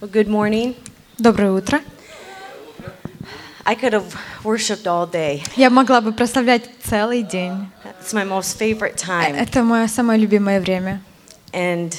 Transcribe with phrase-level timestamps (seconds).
[0.00, 0.74] Well, good morning.
[1.18, 1.80] Доброе утро.
[3.64, 5.42] I could have worshipped all day.
[5.56, 7.68] Я могла бы прославлять целый день.
[8.00, 9.36] It's my most favorite time.
[9.36, 11.00] Это мое самое любимое время.
[11.52, 11.94] And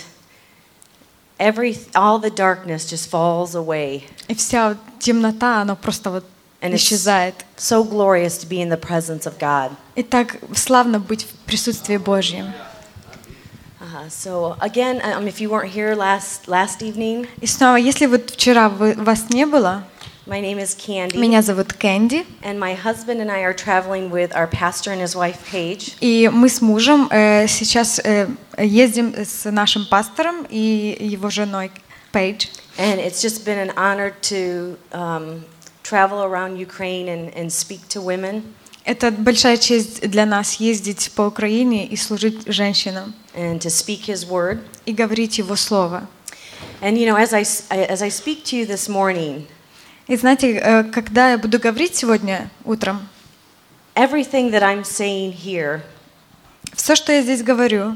[1.39, 4.03] every all the darkness just falls away.
[4.27, 6.25] И вся вот темнота, она просто вот
[6.61, 7.35] And it's исчезает.
[7.57, 9.71] so glorious to be in the presence of God.
[9.95, 12.51] И так славно быть в присутствии Божьем.
[13.87, 18.29] Uh, so again, um, if you weren't here last last evening, И снова, если вот
[18.29, 19.83] вчера вы, вас не было,
[20.25, 24.33] my name is Candy, меня зовут Кэнди, and my husband and I are traveling with
[24.33, 25.95] our pastor and his wife Paige.
[25.99, 31.69] и мы с мужем э, сейчас э, ездим с нашим пастором и его женой
[32.13, 32.47] Пейдж.
[32.77, 35.43] And it's just been an honor to um,
[35.83, 38.55] travel around Ukraine and, and speak to women
[38.88, 44.26] Это большая честь для нас ездить по Украине и служить женщинам and to speak His
[44.26, 44.60] word.
[44.86, 46.06] и говорить Его Слово.
[46.80, 49.44] And you know, as I, as I speak to you this morning,
[50.06, 53.06] И знаете, э, когда я буду говорить сегодня утром,
[53.94, 55.82] everything that I'm saying here
[56.74, 57.94] все, что я здесь говорю,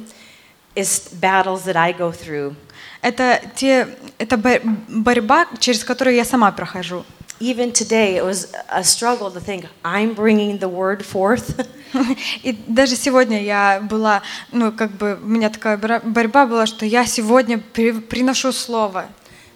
[0.75, 2.55] is battles that I go through.
[3.01, 7.07] это, те, это бо- борьба, через которую я сама прохожу.
[7.42, 11.68] Even today, it was a struggle to think I'm bringing the word forth,
[12.44, 14.22] И даже сегодня я была,
[14.52, 19.06] ну, как бы, у меня такая бора- борьба была, что я сегодня при- приношу слово.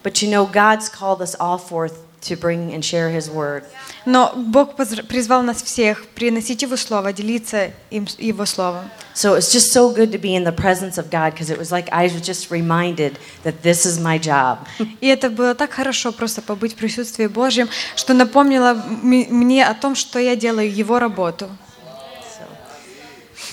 [0.04, 1.94] but you know, God's called us all forth
[2.29, 3.65] to bring and share His word.
[4.05, 8.91] Но Бог призвал нас всех приносить Его Слово, делиться им, Его Словом.
[9.15, 11.73] So it's just so good to be in the presence of God because it was
[11.73, 14.59] like I was just reminded that this is my job.
[15.01, 19.95] И это было так хорошо просто побыть в присутствии Божьем, что напомнило мне о том,
[19.95, 21.49] что я делаю Его работу.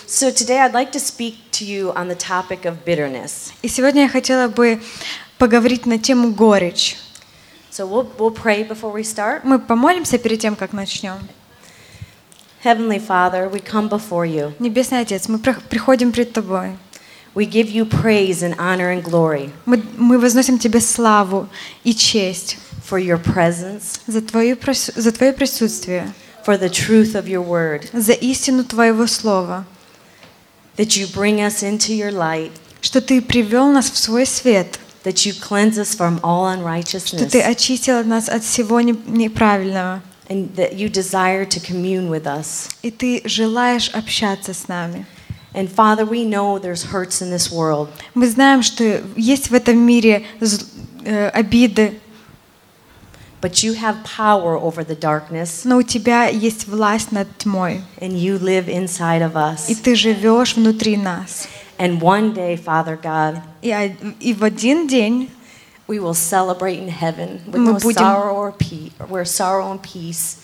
[0.06, 3.52] So today I'd like to speak to you on the topic of bitterness.
[3.64, 4.80] И сегодня я хотела бы
[5.40, 6.98] поговорить на тему горечь.
[7.74, 9.44] So we'll, we'll pray before we start.
[9.44, 11.18] Мы помолимся перед тем, как начнем.
[12.64, 14.53] Heavenly Father, we come before you.
[14.59, 16.78] Небесный Отец, мы прих- приходим пред Тобой.
[17.34, 21.50] We give you praise and honor and glory Мы, мы возносим Тебе славу
[21.84, 24.56] и честь for your presence, за Твое,
[24.96, 26.14] за Твое присутствие,
[26.46, 29.66] for the truth of your word, за истину Твоего Слова,
[30.78, 35.25] that you bring us into your light, что Ты привел нас в свой свет, that
[35.25, 40.55] you cleanse us from all что unrighteousness, Ты очистил нас от всего не- неправильного, and
[40.56, 42.69] that you desire to commune with us.
[42.83, 45.06] и Ты желаешь общаться с нами.
[45.55, 49.78] And Father, we know there's hurts in this world, Мы знаем, что есть в этом
[49.78, 50.62] мире зл-
[51.05, 51.99] э, обиды,
[53.41, 58.12] but you have power over the darkness, но у Тебя есть власть над тьмой, and
[58.12, 59.77] you live inside of и us.
[59.83, 61.49] Ты живешь внутри нас.
[61.78, 65.29] And one day, Father God, И, о- и в один день
[65.88, 69.81] we will celebrate in heaven with Мы no будем- sorrow or peace, where sorrow and
[69.81, 70.38] peace,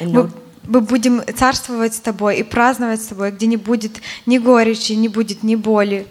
[0.00, 0.30] and мы, no
[0.68, 5.08] мы будем царствовать с Тобой и праздновать с Тобой, где не будет ни горечи, не
[5.08, 6.06] будет ни боли,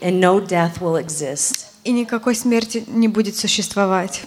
[0.00, 1.66] and no death will exist.
[1.84, 4.22] и никакой смерти не будет существовать.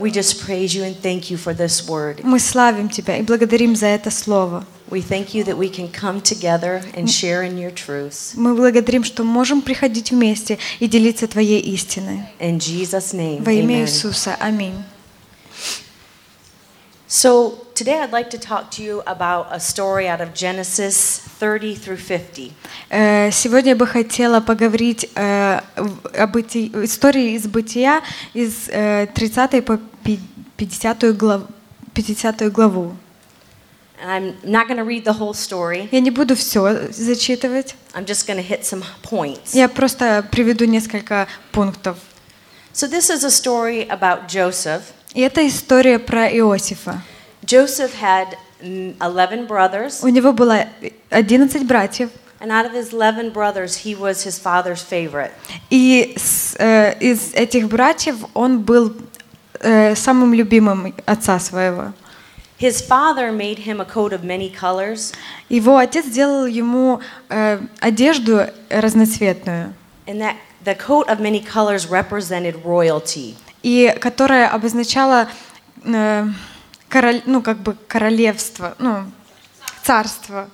[0.00, 2.20] We just praise you and thank you for this word.
[2.22, 4.64] Мы славим Тебя и благодарим за это Слово.
[4.90, 8.32] We thank you that we can come together and share in your truths.
[8.34, 12.22] Мы благодарим, что можем приходить вместе и делиться Твоей истиной.
[12.40, 13.82] In Jesus' name, Во имя.
[13.82, 14.34] Иисуса.
[14.40, 14.74] Аминь.
[17.10, 21.74] So today I'd like to talk to you about a story out of Genesis 30
[21.74, 22.52] through 50.
[22.90, 25.60] Э, Сегодня я бы хотела поговорить э,
[26.14, 28.02] об истории из бытия
[28.34, 30.20] из э, 30 по пи-
[30.58, 31.46] 50 глав-
[31.94, 32.94] 50 главу.
[34.04, 35.88] I'm not going to read the whole story.
[35.90, 37.74] Я не буду все зачитывать.
[37.94, 39.54] I'm just going to hit some points.
[39.54, 41.98] Я просто приведу несколько пунктов.
[42.72, 44.82] So this is a story about Joseph.
[45.14, 47.02] И это история про Иосифа.
[47.44, 50.66] Joseph had mm, 11 brothers, У него было
[51.10, 52.10] 11 братьев,
[52.40, 55.32] and out of his 11 brothers, he was his father's favorite.
[55.70, 56.14] и
[56.58, 58.94] э, из этих братьев он был
[59.60, 61.94] э, самым любимым отца своего.
[62.60, 65.12] His father made him a coat of many colors,
[65.48, 69.74] Его отец сделал ему э, одежду разноцветную,
[70.06, 70.34] and that
[70.64, 73.36] the coat of many colors represented royalty.
[73.62, 75.28] и которая обозначала
[75.84, 76.26] э,
[76.88, 79.04] король, ну как бы королевство, ну
[79.84, 80.48] царство,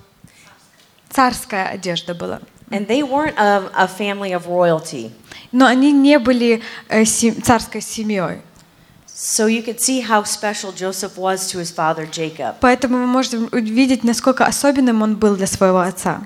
[1.09, 2.39] царская одежда была.
[2.69, 5.11] And they weren't a, a family of royalty.
[5.51, 8.41] Но они не были э, сем- царской семьей.
[9.17, 12.57] So you could see how special Joseph was to his father Jacob.
[12.59, 16.23] Поэтому мы можем увидеть, насколько особенным он был для своего отца.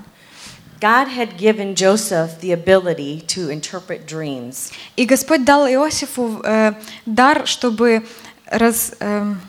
[0.81, 4.71] God had given Joseph the ability to interpret dreams.
[4.95, 6.73] И Господь дал Иосифу э,
[7.05, 8.07] дар, чтобы
[8.47, 9.39] раз, эм,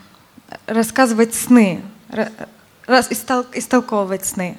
[0.67, 2.31] рассказывать сны, ра-
[2.85, 4.57] раз, истол- истолковывать сны.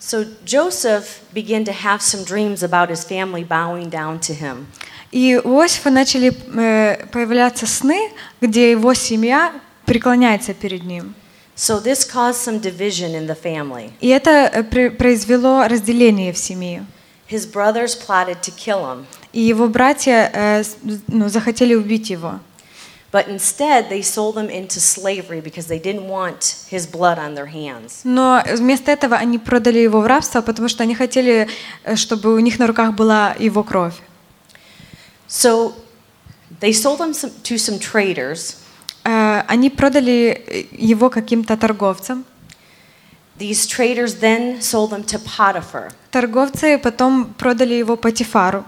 [0.00, 4.66] So Joseph began to have some dreams about his family bowing down to him.
[5.10, 8.10] И у Иосифа начали э, появляться сны,
[8.40, 9.52] где его семья
[9.86, 11.14] преклоняется перед ним.
[11.56, 13.90] So this caused some division in the family.
[14.00, 16.84] И это э, при- произвело разделение в семье.
[17.28, 20.76] His brothers plotted to kill him, И его братья э, с-
[21.08, 22.38] ну, захотели убить его.
[28.04, 31.48] Но вместо этого они продали его в рабство, потому что они хотели,
[31.84, 33.94] э, чтобы у них на руках была его кровь.
[35.26, 35.72] So
[36.60, 38.56] they sold him some, to some traders.
[39.04, 42.24] Э, Они продали э, его каким-то торговцам.
[43.38, 45.92] These traders then sold him to Potiphar.
[46.10, 48.64] Торговцы потом продали его Патифару.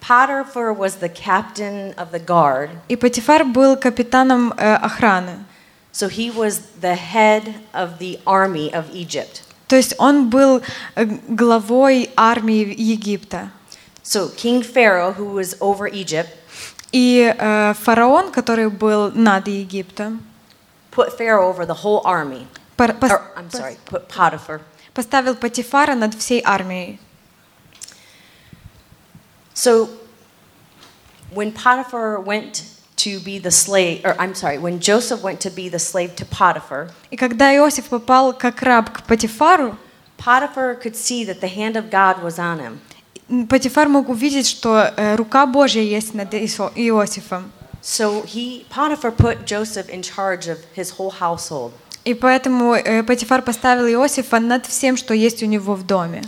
[0.00, 5.44] Potiphar was the captain of the guard, И Патифар был капитаном э, охраны.
[5.92, 9.42] so he was the head of the army of Egypt.
[9.68, 10.60] То есть он был
[10.96, 13.50] э, главой армии Египта.
[14.02, 16.28] So King Pharaoh, who was over Egypt,
[16.92, 20.20] И э, фараон, который был над Египтом,
[20.90, 22.46] put Pharaoh over the whole army.
[22.76, 24.60] пор- пос- Or, I'm sorry, put Potiphar.
[24.92, 26.98] поставил Патифара над всей армией.
[29.56, 29.88] So
[31.34, 32.64] when Potiphar went
[32.96, 36.24] to be the slave, or I'm sorry, when Joseph went to be the slave to
[36.24, 39.76] Potiphar, И когда Иосиф попал как раб к Патифару,
[40.18, 42.80] Potiphar could see that the hand of God was on him.
[43.48, 47.50] Патифар мог увидеть, что э, рука Божья есть над Исо- Иосифом.
[47.82, 51.72] So he Potiphar put Joseph in charge of his whole household.
[52.04, 56.22] И поэтому э, Патифар поставил Иосифа над всем, что есть у него в доме.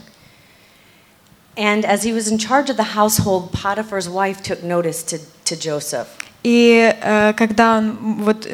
[1.60, 5.56] And as he was in charge of the household, Potiphar's wife took notice to, to
[5.60, 6.08] Joseph.
[6.42, 8.48] И э, когда он вот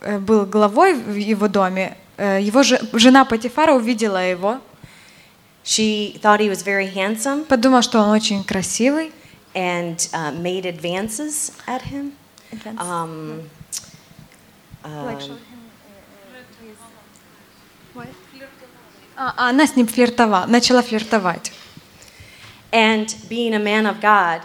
[0.00, 4.58] э, был главой в его доме, э, его же- жена Патифара увидела его,
[5.62, 9.12] She thought he was very handsome подумала, что он очень красивый.
[9.54, 12.12] and uh, made advances at him.
[12.78, 13.42] Um,
[14.84, 15.38] um,
[19.16, 21.52] А, а она с ним флиртовала, начала флиртовать.
[22.72, 24.42] And being a man of God,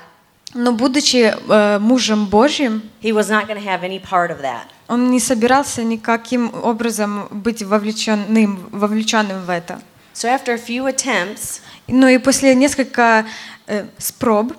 [0.54, 4.68] Но будучи э, мужем Божьим, he was not going to have any part of that.
[4.88, 9.81] он не собирался никаким образом быть вовлеченным, вовлеченным в это.
[10.13, 13.25] So after a few attempts, Ну и после нескольких
[13.68, 14.54] э, спроб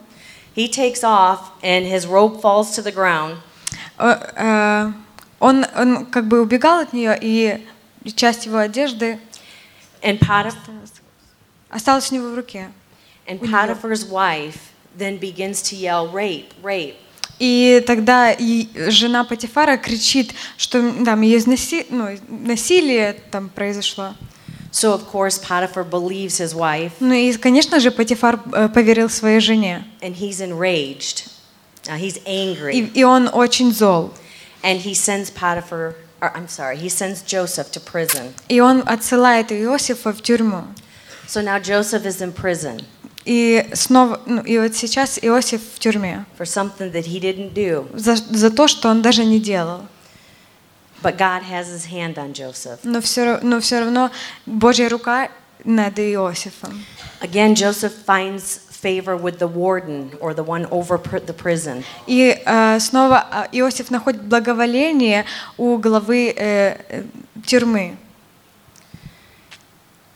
[0.54, 3.36] he takes off and his robe falls to the ground.
[3.98, 4.92] э, э,
[5.40, 7.66] он, он как бы убегал от нее, и
[8.14, 9.18] часть его одежды
[10.02, 10.54] And, Potif-
[11.70, 12.70] осталась у него в руке.
[13.27, 16.95] and Potiphar's wife then begins to yell, rape, rape.
[17.39, 24.13] И тогда и жена Патифара кричит, что там ее изнаси- ну, насилие там произошло.
[24.71, 29.39] So, of course, Potiphar believes his wife Ну и, конечно же, Патифар э, поверил своей
[29.39, 29.83] жене.
[30.01, 31.27] and he's enraged.
[31.87, 32.91] Uh, he's И, angry.
[32.93, 34.13] и он очень зол.
[34.63, 38.33] And he sends Potiphar, or I'm sorry, he sends Joseph to prison.
[38.49, 40.63] И он отсылает Иосифа в тюрьму.
[41.27, 42.81] So now Joseph is in prison
[43.26, 47.88] И снова, ну, и вот сейчас Иосиф в тюрьме for something that he didn't do.
[47.92, 49.82] за, за то, что он даже не делал.
[51.02, 52.78] But God has his hand on Joseph.
[52.84, 54.12] Но все, но все равно
[54.46, 55.28] Божья рука
[55.64, 56.84] над Иосифом.
[57.20, 61.82] Again, Joseph finds favor with the warden or the one over the prison.
[62.06, 65.24] И э, снова э, Иосиф находит благоволение
[65.58, 67.02] у главы э, э,
[67.44, 67.96] тюрьмы.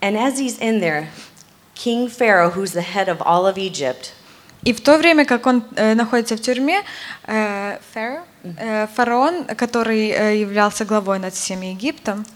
[0.01, 1.09] And as he's in there,
[1.83, 4.13] King Pharaoh, who's the head of all of Egypt,
[4.63, 6.83] И в то время, как он э, находится в тюрьме,
[7.27, 12.27] э, Фараон, э, фараон, который э, являлся главой над всем Египтом,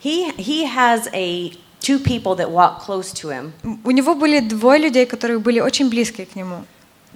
[0.00, 3.52] he, he has a, two people that walk close to him.
[3.82, 6.64] у него были двое людей, которые были очень близкие к нему.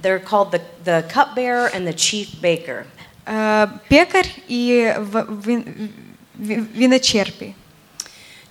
[0.02, 2.86] They're called the, the cupbearer and the chief baker.
[3.26, 4.92] Э, пекарь и
[6.36, 7.54] виночерпий.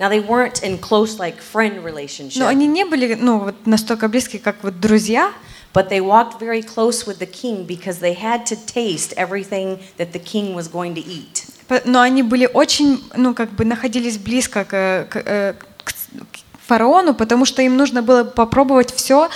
[0.03, 4.09] Now, they weren't in close, like, friend relationship, Но они не были ну, вот настолько
[4.09, 5.33] близкие, как вот друзья,
[5.75, 10.13] but they walked very close with the king because they had to taste everything that
[10.13, 11.45] the king was going to eat.
[11.67, 15.55] По- но они были очень, ну, как бы находились близко к, к, э,
[15.85, 19.31] к ц- к фараону, потому что им нужно было попробовать все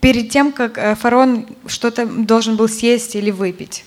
[0.00, 3.84] перед тем, как э, фараон что-то должен был съесть или выпить.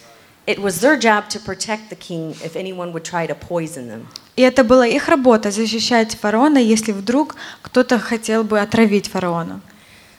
[0.48, 4.06] It was their job to protect the king if anyone would try to poison them.
[4.41, 9.61] И это была их работа защищать фараона, если вдруг кто-то хотел бы отравить фараона.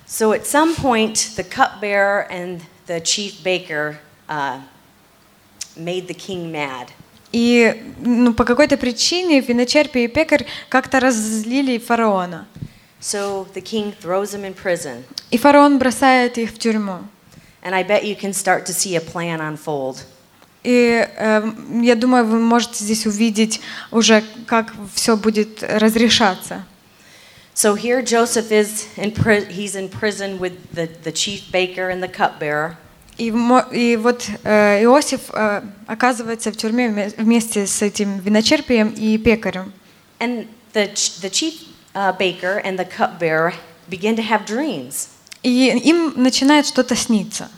[0.08, 3.98] So at some point, the cupbearer and the chief baker
[4.30, 4.60] uh,
[5.76, 6.90] made the king mad.
[7.32, 12.46] И ну, по какой-то причине виночерпи и пекарь как-то разозлили фараона.
[13.00, 15.04] So the king throws him in prison.
[15.32, 17.00] И фараон бросает их в тюрьму.
[17.64, 20.04] And I bet you can start to see a plan unfold.
[20.64, 21.52] И э,
[21.82, 26.64] я думаю, вы можете здесь увидеть уже, как все будет разрешаться.
[27.54, 29.14] So here Joseph is in
[29.50, 32.78] he's in prison with the, the chief baker and the cupbearer.
[33.18, 33.28] И,
[33.72, 39.74] и вот э, Иосиф э, оказывается в тюрьме вме- вместе с этим виночерпием и пекарем.
[40.20, 40.92] And the,
[41.22, 41.56] the chief
[41.94, 43.54] uh, baker and the cupbearer
[43.90, 45.10] begin to have dreams.
[45.44, 47.50] И им начинает что-то сниться.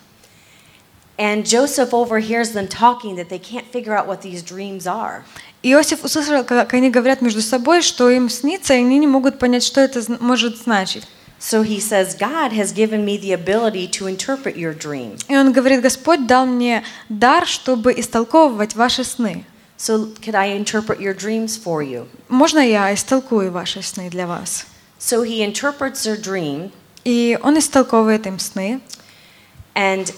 [1.17, 5.23] And Joseph overhears them talking that they can't figure out what these dreams are.
[5.61, 9.63] Иосиф услышал, как они говорят между собой, что им снится, и они не могут понять,
[9.63, 11.03] что это зн- может значить.
[11.39, 15.17] So he says, God has given me the ability to interpret your dream.
[15.27, 19.45] И он говорит, Господь дал мне дар, чтобы истолковывать ваши сны.
[19.77, 22.07] So could I interpret your dreams for you?
[22.29, 24.65] Можно я истолкую ваши сны для вас?
[24.99, 26.71] So he interprets their dream,
[27.03, 28.79] И он истолковывает им сны.
[29.75, 30.13] and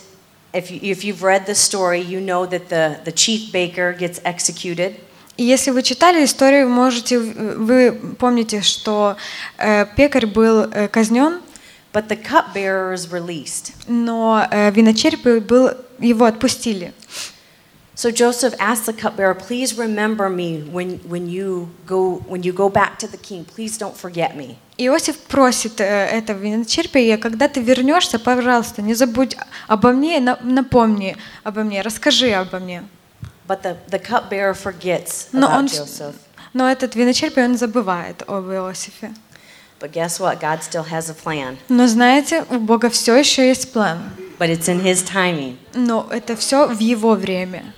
[0.56, 4.20] if, you, if you've read the story, you know that the, the chief baker gets
[4.24, 4.96] executed.
[5.38, 9.18] И если вы читали историю, можете, вы помните, что
[9.58, 11.42] э, пекарь был э, казнен,
[11.92, 13.74] But the cupbearer is released.
[13.88, 16.94] но э, виночерпий был, его отпустили.
[17.96, 22.68] So Joseph asks the cupbearer, "Please remember me when, when you go when you go
[22.70, 23.46] back to the king.
[23.46, 29.38] Please don't forget me." Иосиф просит э, этого виночерпия, когда ты вернешься, пожалуйста, не забудь
[29.70, 32.84] обо мне, на- напомни обо мне, расскажи обо мне.
[33.48, 36.16] But the, the cupbearer forgets Но, about он, Joseph.
[36.54, 39.14] но этот виночерпий, он забывает об Иосифе.
[39.80, 40.42] But guess what?
[40.42, 41.58] God still has a plan.
[41.70, 44.00] Но знаете, у Бога все еще есть план.
[44.38, 45.56] But it's in His timing.
[45.74, 47.74] Но это все в его время.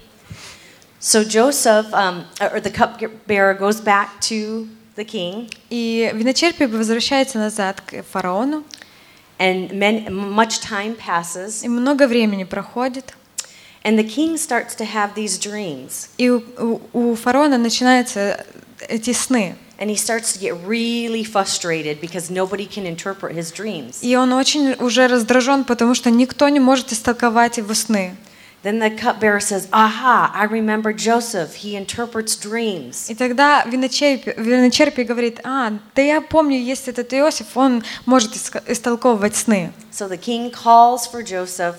[1.01, 7.81] So Joseph, um, or the cupbearer, goes back to the king, И виночерпий возвращается назад
[7.81, 8.63] к фараону,
[9.39, 13.15] and men, much time passes, и много времени проходит.
[13.85, 18.47] and the king starts to have these dreams, И у, у- у фараона начинаются
[18.89, 19.57] эти сны.
[19.79, 23.99] and he starts to get really frustrated because nobody can interpret his dreams.
[24.03, 28.15] И он очень уже раздражен, потому что никто не может истолковать его сны.
[28.67, 30.31] Then the cupbearer says, "Aha!
[30.33, 31.57] I remember Joseph.
[31.65, 37.57] He interprets dreams." И тогда виночерпий, виночерпий говорит, а, да я помню, есть этот Иосиф,
[37.57, 39.73] он может иска- истолковывать сны.
[39.91, 41.75] So the king calls for Joseph,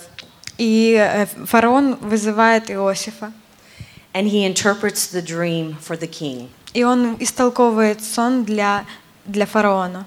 [0.57, 3.31] И э, фараон вызывает Иосифа.
[4.13, 6.49] and he interprets the dream for the king.
[6.73, 8.85] И он истолковывает сон для,
[9.25, 10.05] для фараона.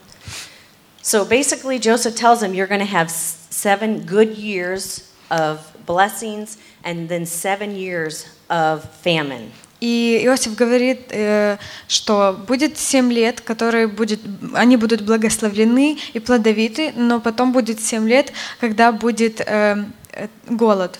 [1.02, 6.58] So basically, Joseph tells him, You're going to have s- seven good years of blessings
[6.84, 9.52] and then seven years of famine.
[9.80, 14.20] И Иосиф говорит, э, что будет семь лет, которые будет,
[14.54, 20.98] они будут благословлены и плодовиты, но потом будет семь лет, когда будет э, э, голод.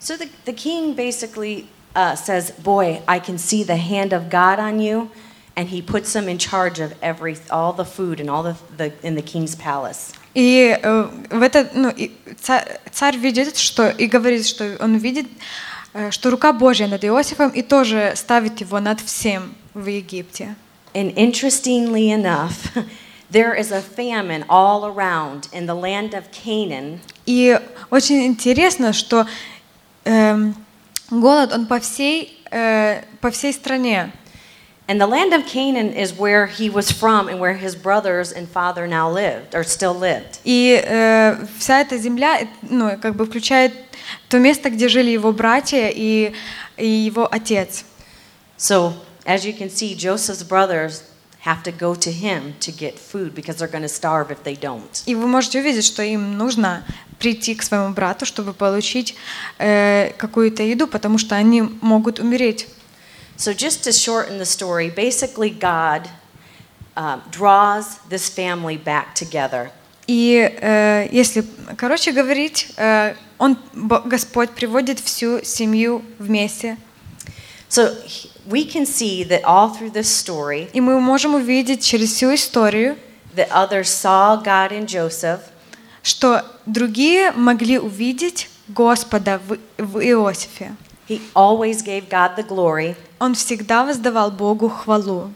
[0.00, 4.58] So the, the king basically uh, says, Boy, I can see the hand of God
[4.58, 5.10] on you.
[5.56, 8.92] And he puts him in charge of every, all the food and all the, the
[9.02, 10.12] in the king's palace.
[10.33, 15.27] И э, в это, ну, и царь, царь видит, что и говорит, что он видит,
[15.93, 20.55] э, что рука Божья над Иосифом и тоже ставит его над всем в Египте.
[20.93, 22.71] And interestingly enough,
[23.29, 26.99] there is a famine all around in the land of Canaan.
[27.25, 27.59] И
[27.89, 29.27] очень интересно, что
[30.05, 30.55] эм,
[31.09, 34.11] голод он по всей э, по всей стране.
[34.91, 38.45] And the land of Canaan is where he was from and where his brothers and
[38.49, 40.39] father now lived, or still lived.
[40.43, 43.71] И э, вся эта земля, э, ну, как бы включает
[44.27, 46.33] то место, где жили его братья и,
[46.75, 47.85] и его отец.
[48.57, 48.91] So,
[49.25, 51.03] as you can see, Joseph's brothers
[51.45, 54.59] have to go to him to get food because they're going to starve if they
[54.59, 55.03] don't.
[55.05, 56.83] И вы можете увидеть, что им нужно
[57.17, 59.15] прийти к своему брату, чтобы получить
[59.57, 62.67] э, какую-то еду, потому что они могут умереть.
[63.41, 66.07] So, just to shorten the story, basically, God
[66.95, 69.71] um, draws this family back together.
[70.05, 71.43] И э, если,
[71.75, 73.57] короче говорить, э, он,
[74.05, 76.77] Господь приводит всю семью вместе.
[77.67, 77.97] So,
[78.45, 82.95] we can see that all through this story, И мы можем увидеть через всю историю,
[83.35, 85.39] that others saw God in Joseph,
[86.03, 90.75] что другие могли увидеть Господа в, в Иосифе.
[91.10, 95.32] He always gave God the glory, Он всегда воздавал Богу хвалу.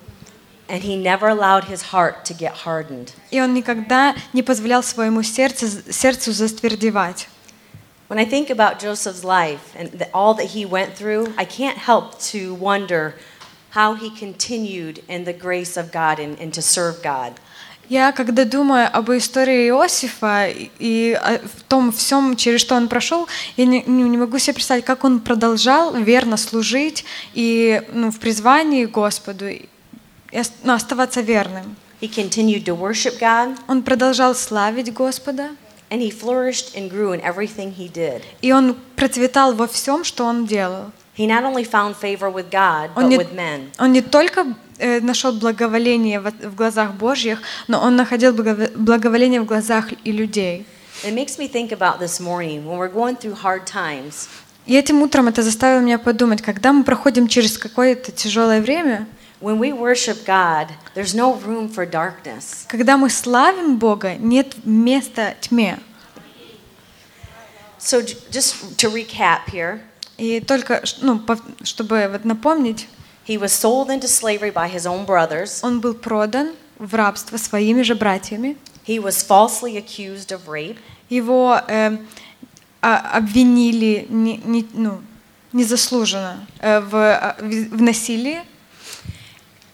[0.71, 3.13] and he never allowed his heart to get hardened.
[3.33, 7.27] И он никогда не позволял своему сердцу, сердцу заствердевать.
[8.09, 11.79] When I think about Joseph's life and the, all that he went through, I can't
[11.79, 13.15] help to wonder
[13.71, 17.39] how he continued in the grace of God and, and to serve God.
[17.90, 20.48] Я, когда думаю об истории Иосифа
[20.80, 23.28] и- о том всем, через что он прошел,
[23.58, 28.20] я не, не- не могу себе представить, как он продолжал верно служить и ну, в
[28.20, 29.62] призвании Господу и
[30.64, 31.76] ну, оставаться верным.
[32.02, 35.50] He continued to worship God, Он продолжал славить Господа,
[35.90, 38.22] and he flourished and grew in everything he did.
[38.42, 40.92] и он процветал во всем, что он делал.
[41.18, 43.70] He not only found favor with God, but with men.
[43.80, 44.46] он не только
[44.80, 50.66] нашел благоволение в, глазах Божьих, но он находил благо- благоволение в глазах и людей.
[51.04, 54.28] It makes me think about this morning when we're going through hard times.
[54.66, 59.08] И этим утром это заставило меня подумать, когда мы проходим через какое-то тяжелое время,
[59.42, 62.66] When we worship God, there's no room for darkness.
[62.68, 65.78] когда мы славим Бога, нет места тьме.
[67.78, 68.02] So,
[68.32, 69.80] just to recap here,
[70.18, 71.22] И только, ну,
[71.64, 72.88] чтобы вот напомнить,
[73.28, 75.60] he was sold into slavery by his own brothers.
[75.64, 78.58] он был продан в рабство своими же братьями.
[78.88, 80.78] He was falsely accused of rape.
[81.10, 81.98] Его э,
[82.82, 85.02] а- обвинили не, не- ну,
[85.54, 88.42] незаслуженно э, в, а, в в насилии.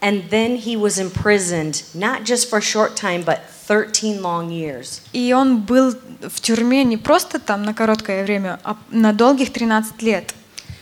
[0.01, 5.01] And then he was imprisoned, not just for a short time, but 13 long years.
[5.13, 10.01] И он был в тюрьме не просто там на короткое время, а на долгих 13
[10.01, 10.34] лет.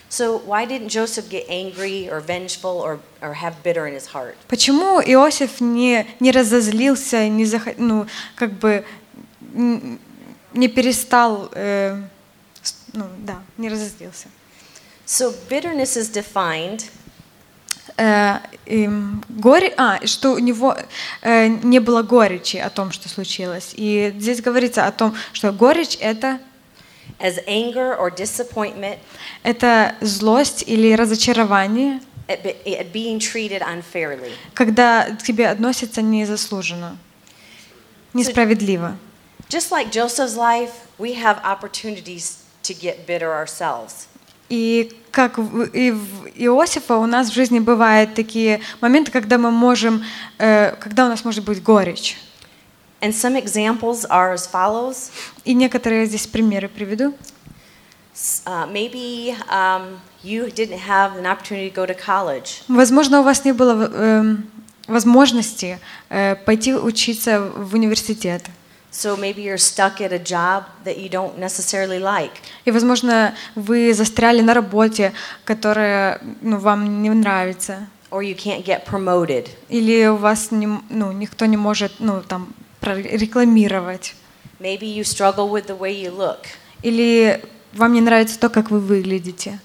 [0.10, 4.36] So, why didn't Joseph get angry or vengeful or, or have bitter in his heart?
[4.48, 8.84] Почему Иосиф не, не разозлился, не захо- ну, как бы
[10.54, 12.02] не перестал, э,
[12.94, 14.30] ну да, не разозлился.
[15.06, 16.90] So, bitterness is defined
[18.02, 20.78] Э, эм, горе, а, что у него
[21.22, 23.74] э, не было горечи о том, что случилось.
[23.76, 26.40] И здесь говорится о том, что горечь это
[27.20, 28.98] as anger or disappointment
[29.44, 34.32] это злость или разочарование, at, be- at being treated unfairly.
[34.54, 36.98] когда к тебе относятся незаслуженно,
[38.14, 38.98] несправедливо.
[39.50, 44.08] Just like Joseph's life, we have opportunities to get bitter ourselves.
[44.50, 50.04] И как и в Иосифа у нас в жизни бывают такие моменты, когда мы можем,
[50.40, 52.18] э, когда у нас может быть горечь.
[53.02, 55.12] And some examples are as follows.
[55.46, 57.14] И некоторые здесь примеры приведу.
[58.46, 62.64] Uh, maybe um, you didn't have an opportunity to go to college.
[62.68, 64.52] Возможно, у вас не было эм,
[64.88, 68.44] возможности э, пойти учиться в университет.
[68.92, 72.32] So maybe you're stuck at a job that you don't necessarily like.
[72.66, 75.14] И, возможно, вы застряли на работе,
[75.46, 77.88] которая ну, вам не нравится.
[78.12, 79.48] Or you can't get promoted.
[79.70, 84.16] Или у вас не, ну, никто не может ну, там, рекламировать.
[84.60, 86.48] Maybe you struggle with the way you look.
[86.82, 87.42] Или
[87.74, 89.60] вам не нравится то, как вы выглядите.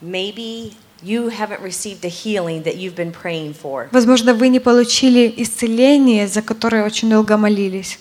[0.00, 3.88] Maybe you haven't received the healing that you've been praying for.
[3.92, 7.98] Возможно, вы не получили исцеление, за которое очень долго молились.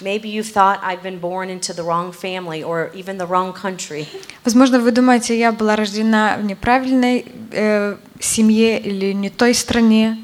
[0.00, 4.06] Maybe you thought I've been born into the wrong family or even the wrong country.
[4.44, 10.18] Возможно, вы думаете, я была рождена в неправильной э, семье или не той стране.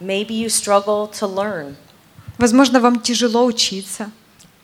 [0.00, 1.76] Maybe you struggle to learn.
[2.38, 4.10] Возможно, вам тяжело учиться.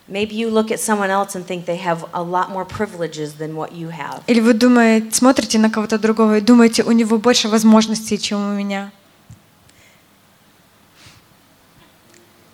[0.09, 3.55] Maybe you look at someone else and think they have a lot more privileges than
[3.55, 4.23] what you have.
[4.27, 8.55] Или вы думаете, смотрите на кого-то другого и думаете, у него больше возможностей, чем у
[8.55, 8.91] меня.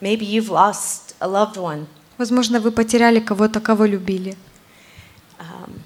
[0.02, 1.86] Maybe you've lost a loved one.
[2.18, 4.36] Возможно, вы потеряли кого-то, кого любили.
[5.38, 5.80] Um,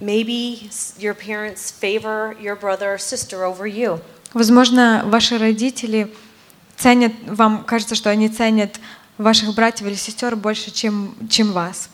[0.00, 4.00] maybe your parents favor your brother or sister over you.
[4.32, 6.12] Возможно, ваши родители
[6.76, 8.80] ценят, вам кажется, что они ценят
[9.18, 11.88] ваших братьев или сестер больше, чем, чем вас.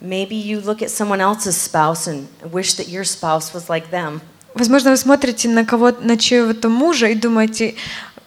[0.00, 4.20] Maybe you look at someone else's spouse and wish that your spouse was like them.
[4.54, 7.74] Возможно, вы смотрите на кого на чьего-то мужа и думаете,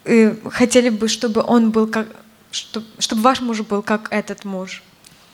[0.06, 2.08] э, хотели бы, чтобы он был как,
[2.52, 4.84] чтоб- чтобы ваш муж был как этот муж.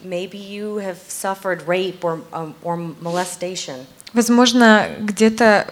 [0.03, 3.85] Maybe you have suffered rape or, um, or molestation.
[4.13, 5.67] Возможно, где-то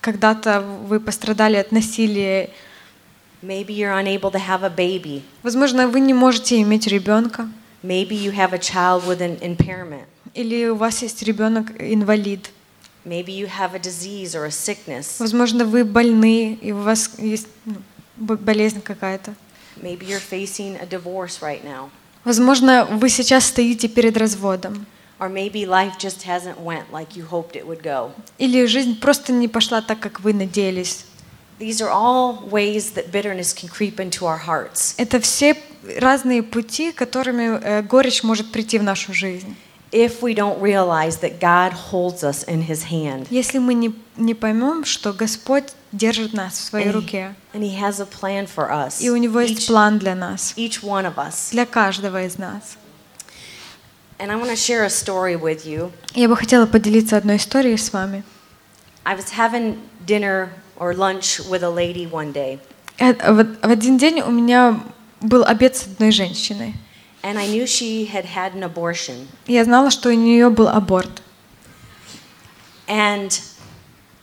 [0.00, 2.50] когда-то вы пострадали от насилия.
[3.42, 5.22] Maybe you're unable to have a baby.
[5.42, 7.48] Возможно, вы не можете иметь ребенка.
[7.82, 10.04] Maybe you have a child with an impairment.
[10.34, 12.50] Или у вас есть ребенок инвалид.
[13.06, 15.16] Maybe you have a disease or a sickness.
[15.18, 17.76] Возможно, вы больны, и у вас есть ну,
[18.16, 19.34] бо- болезнь какая-то.
[19.80, 21.88] Maybe you're facing a divorce right now.
[22.24, 24.84] Возможно, вы сейчас стоите перед разводом.
[25.18, 28.10] or maybe life just hasn't went like you hoped it would go.
[28.38, 31.04] Или жизнь просто не пошла так, как вы надеялись.
[31.60, 34.94] These are all ways that bitterness can creep into our hearts.
[34.96, 35.54] Это все
[35.98, 39.54] разные пути, которыми э, горечь может прийти в нашу жизнь.
[39.92, 44.32] If we don't realize that God holds us in His hand Если мы не, не
[44.34, 48.46] поймем, что Господь держит нас в своей and he, руке, and he has a plan
[48.46, 51.50] for us, и у Него есть each, план для нас, each one of us.
[51.50, 52.78] для каждого из нас.
[54.18, 55.92] And I want to share a story with you.
[56.14, 58.22] Я бы хотела поделиться одной историей с вами.
[59.04, 60.48] I was having dinner
[60.80, 62.58] or lunch with a lady one day,
[62.98, 64.80] Э, в один день у меня
[65.20, 66.74] был обед с одной женщиной.
[67.22, 69.26] and I knew she had had an abortion.
[69.46, 71.22] Я знала, что у нее был аборт.
[72.88, 73.30] And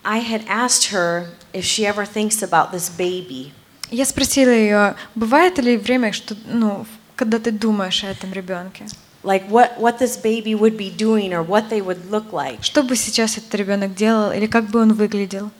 [0.04, 3.54] I had asked her if she ever thinks about this baby.
[3.90, 8.86] Я спросила ее, бывает ли время, что, ну, когда ты думаешь о этом ребенке?
[9.24, 12.62] Like what, what this baby would be doing or what they would look like.
[12.62, 15.52] Что бы сейчас этот ребенок делал или как бы он выглядел?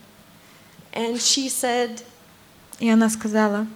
[0.98, 2.02] And she said,
[2.80, 3.66] И она сказала,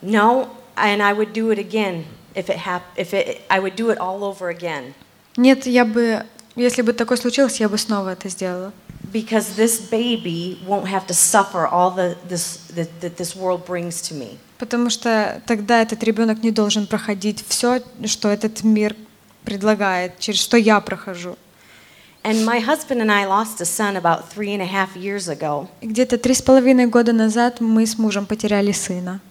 [0.00, 2.04] No, and I would do it again
[2.36, 4.94] if it hap- if it I would do it all over again.
[5.36, 8.72] нет, я бы, если бы такое случилось, я бы снова это сделала.
[9.12, 14.00] Because this baby won't have to suffer all the this that, that this world brings
[14.08, 14.38] to me.
[14.58, 18.94] Потому что тогда этот ребенок не должен проходить все, что этот мир
[19.44, 21.36] предлагает, через что я прохожу.
[22.23, 25.69] And my husband and I lost a son about three and a half years ago.
[25.81, 29.21] И где-то три с половиной года назад мы с мужем потеряли сына.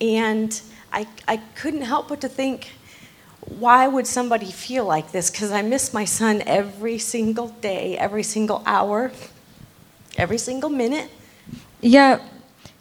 [0.00, 0.52] And
[0.90, 2.68] I, I couldn't help but to think,
[3.58, 5.30] why would somebody feel like this?
[5.30, 9.12] Because I miss my son every single day, every single hour,
[10.16, 11.10] every single minute.
[11.82, 12.20] Я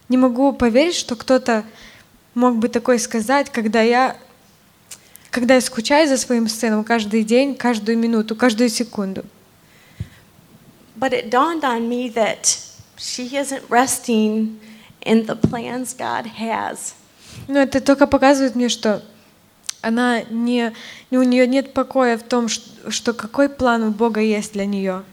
[0.07, 1.65] не могу поверить, что кто-то
[2.33, 4.15] мог бы такое сказать, когда я,
[5.31, 9.25] когда я скучаю за своим сыном каждый день, каждую минуту, каждую секунду.
[10.98, 12.58] But it dawned on me that
[12.96, 14.58] she isn't resting
[15.02, 16.94] in the plans God has.
[17.46, 19.02] Но это только показывает мне, что
[19.80, 20.72] она не,
[21.10, 25.04] у нее нет покоя в том, что, что какой план у Бога есть для нее.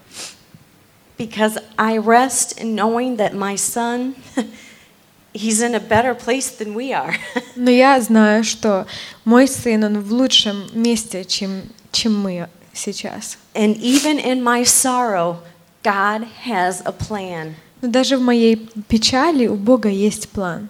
[1.18, 4.16] Because I rest in knowing that my son,
[5.34, 7.14] he's in a better place than we are.
[7.56, 8.88] Но я знаю, что
[9.24, 13.38] мой сын, он в лучшем месте, чем, чем мы сейчас.
[13.54, 15.38] and even in my sorrow,
[15.86, 17.54] God has a plan.
[17.82, 18.56] Но даже в моей
[18.88, 20.70] печали у Бога есть план.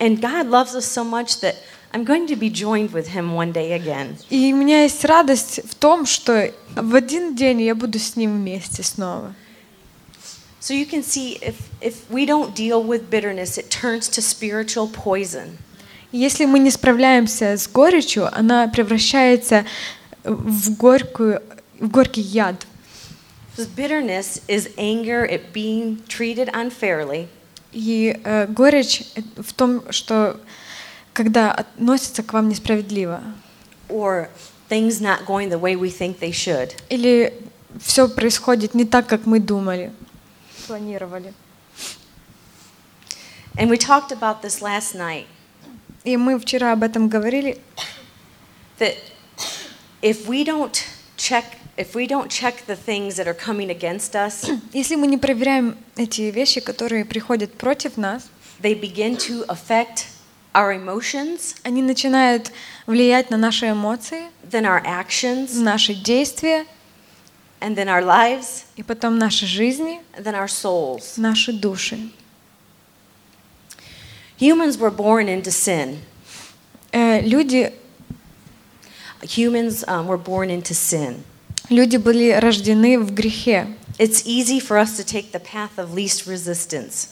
[0.00, 1.54] And God loves us so much that
[1.92, 4.16] I'm going to be joined with him one day again.
[4.28, 8.32] И у меня есть радость в том, что в один день я буду с ним
[8.32, 9.34] вместе снова.
[10.60, 14.88] So you can see if, if we don't deal with bitterness, it turns to spiritual
[14.88, 15.56] poison.
[16.10, 19.64] Если мы не справляемся с горечью, она превращается
[20.24, 21.40] в горькую,
[21.78, 22.66] в горький яд.
[23.56, 27.28] Because bitterness is anger at being treated unfairly,
[27.72, 29.02] И э, горечь
[29.36, 30.38] в том, что
[31.14, 33.22] когда относятся к вам несправедливо,
[33.88, 34.28] or
[34.68, 36.74] things not going the way we think they should.
[36.90, 37.32] или
[37.80, 39.90] все происходит не так, как мы думали,
[40.66, 41.32] планировали.
[43.58, 45.24] And we talked about this last night
[46.04, 47.58] И мы вчера об этом говорили,
[48.78, 48.96] that
[50.02, 50.84] if we don't
[51.16, 55.17] check if we don't check the things that are coming against us, если мы не
[55.17, 58.29] проверяем эти вещи, которые приходят против нас,
[58.61, 60.07] they begin to affect
[60.53, 62.51] our emotions, они начинают
[62.85, 66.65] влиять на наши эмоции, then our actions, наши действия,
[67.61, 71.17] and then our lives, и потом наши жизни, and then our souls.
[71.17, 72.11] наши души.
[74.39, 75.99] Humans were born into sin.
[76.91, 77.71] Э, Люди,
[79.23, 81.23] Humans um, were born into sin.
[81.68, 83.66] Люди были рождены в грехе.
[83.98, 87.08] It's easy for us to take the path of least resistance.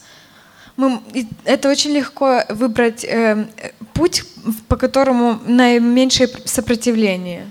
[0.77, 1.01] Мы,
[1.45, 3.47] это очень легко выбрать э,
[3.95, 4.25] путь,
[4.69, 7.49] по которому наименьшее сопротивление.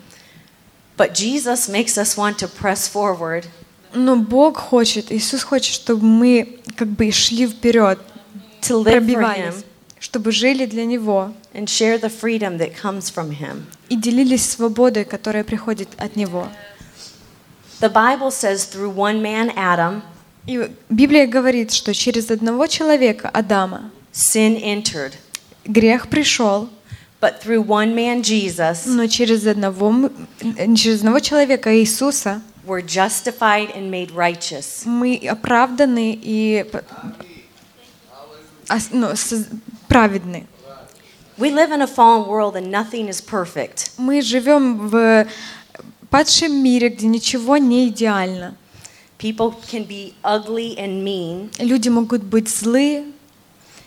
[0.97, 3.45] But Jesus makes us want to press forward
[3.93, 7.99] Но Бог хочет, Иисус хочет, чтобы мы как бы шли вперед,
[8.61, 9.63] to live for пробивались, Him
[9.99, 13.63] чтобы жили для Него and share the freedom that comes from Him.
[13.89, 16.47] и делились свободой, которая приходит от Него.
[17.83, 20.03] The Bible says through one man, Adam,
[20.47, 25.15] И Библия говорит, что через одного человека, Адама, sin entered.
[25.65, 26.69] грех пришел,
[27.19, 33.75] But through one man, Jesus, но через одного, э, через одного человека, Иисуса, we're justified
[33.75, 34.85] and made righteous.
[34.85, 36.65] мы оправданы и
[38.93, 39.09] ну,
[39.89, 40.47] праведны.
[41.37, 43.91] We live in a fallen world and nothing is perfect.
[43.97, 45.27] Мы живем в
[46.13, 48.55] падшем мире, где ничего не идеально.
[49.17, 53.11] People can be ugly and mean, Люди могут быть злы,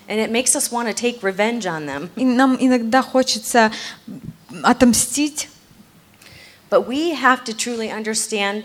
[0.09, 2.09] and it makes us want to take revenge on them.
[2.17, 3.71] и нам иногда хочется
[4.65, 5.49] отомстить.
[6.69, 8.65] But we have to truly understand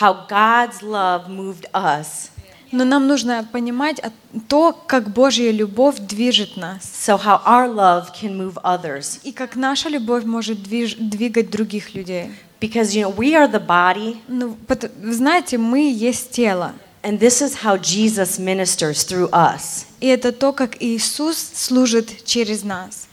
[0.00, 2.30] how God's love moved us.
[2.70, 4.00] Но нам нужно понимать
[4.46, 6.84] то, как Божья любовь движет нас.
[6.84, 9.18] So, how our love can move others.
[9.24, 12.30] И как наша любовь может движ- двигать других людей.
[12.60, 14.56] Because, you know, we are the body, Ну,
[15.02, 16.74] знаете, мы есть тело.
[17.02, 19.86] and this is how Jesus ministers through us.
[20.00, 23.06] И это то, как Иисус служит через нас.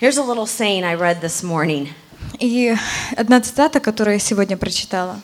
[0.00, 1.88] Here's a little saying I read this morning
[2.40, 2.74] И
[3.16, 5.20] одна цитата, которую я сегодня прочитала.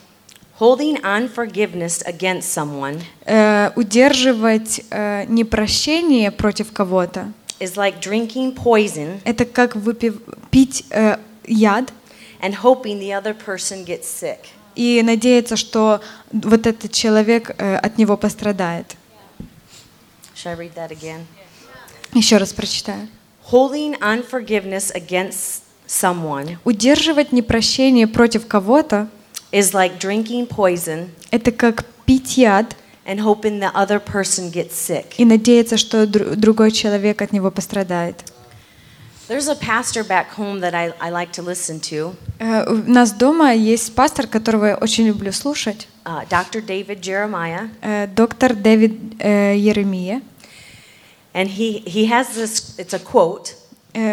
[0.58, 9.46] Holding unforgiveness against someone Э, удерживать э, непрощение против кого-то is like drinking poison это
[9.46, 11.92] как выпив, пить э, яд
[12.42, 14.38] and hoping the other person gets sick.
[14.76, 16.00] и надеяться, что
[16.32, 18.96] вот этот человек э, от него пострадает.
[20.34, 21.26] Should I read that again?
[22.14, 23.08] Еще раз прочитаю.
[23.50, 29.08] Holding unforgiveness against someone Удерживать непрощение против кого-то
[29.52, 35.06] is like drinking poison это как пить яд and hoping the other person gets sick.
[35.18, 38.22] и надеяться, что дру- другой человек от него пострадает.
[39.30, 43.12] There's a pastor back home that I, I like to listen to, Э, У нас
[43.12, 46.60] дома есть пастор, которого я очень люблю слушать, uh, Dr.
[46.60, 50.20] David Jeremiah, э, доктор Дэвид э, Еремия.
[51.32, 53.54] and he, he has this, it's a quote,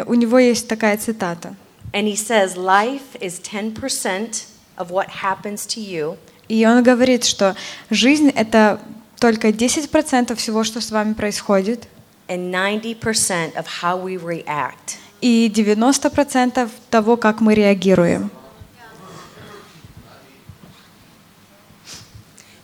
[0.05, 1.55] У него есть такая цитата.
[1.93, 4.45] and he says, Life is 10%
[4.77, 7.55] of what happens to you, И он говорит, что
[7.89, 8.79] жизнь— это
[9.19, 11.87] только 10% всего, что с вами происходит,
[12.27, 14.99] and 90% of how we react.
[15.21, 18.29] И 90% того, как мы реагируем.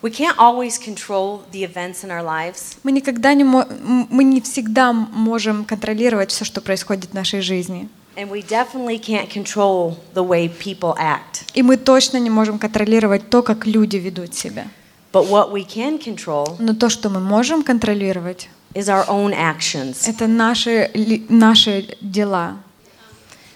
[0.02, 4.92] We can't always control the events in our lives, Мы никогда не мы не всегда
[4.92, 7.88] можем контролировать все, что происходит в нашей жизни.
[8.16, 11.46] and we definitely can't control the way people act.
[11.54, 14.68] И мы точно не можем контролировать то, как люди ведут себя.
[15.14, 20.08] But what we can control Но то, что мы можем контролировать, is our own actions.
[20.08, 20.90] это наши,
[21.30, 22.58] наши дела.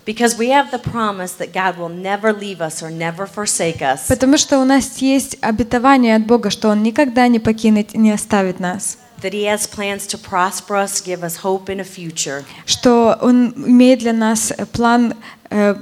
[0.06, 4.08] Because we have the promise that God will never leave us or never forsake us.
[4.08, 8.62] Потому что у нас есть обетование от Бога, что Он никогда не покинет, не оставит
[8.62, 8.98] нас.
[9.22, 12.46] That He has plans to prosper us, give us hope in a future.
[12.66, 15.14] Что Он имеет для нас план
[15.50, 15.76] э,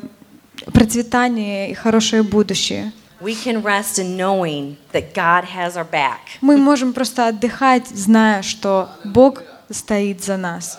[0.74, 2.93] процветания и хорошее будущее.
[3.25, 6.38] We can rest in knowing that God has our back.
[6.40, 10.79] Мы можем просто отдыхать, зная, что Бог стоит за нас.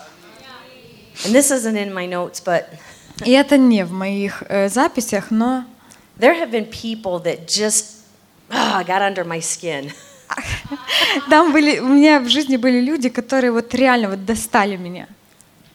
[1.24, 2.64] And this isn't in my notes, but
[3.24, 5.64] И это не в моих э, записях, но
[6.18, 8.04] there have been people that just
[8.50, 9.92] ah, got under my skin.
[11.30, 15.06] там были, у меня в жизни были люди, которые вот реально вот достали меня.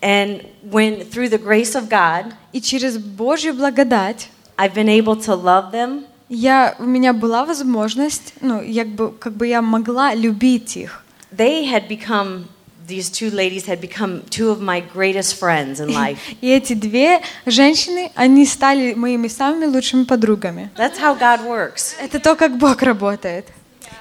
[0.02, 5.36] And when through the grace of God, И через Божью благодать I've been able to
[5.36, 10.77] love them я, у меня была возможность, ну, як бы, как бы я могла любить
[10.77, 11.05] их.
[11.31, 12.49] they had become
[12.87, 16.19] these two ladies had become two of my greatest friends in life.
[16.41, 20.71] И эти две женщины, они стали моими самыми лучшими подругами.
[20.77, 21.95] That's how God works.
[22.01, 23.47] Это то, как Бог работает.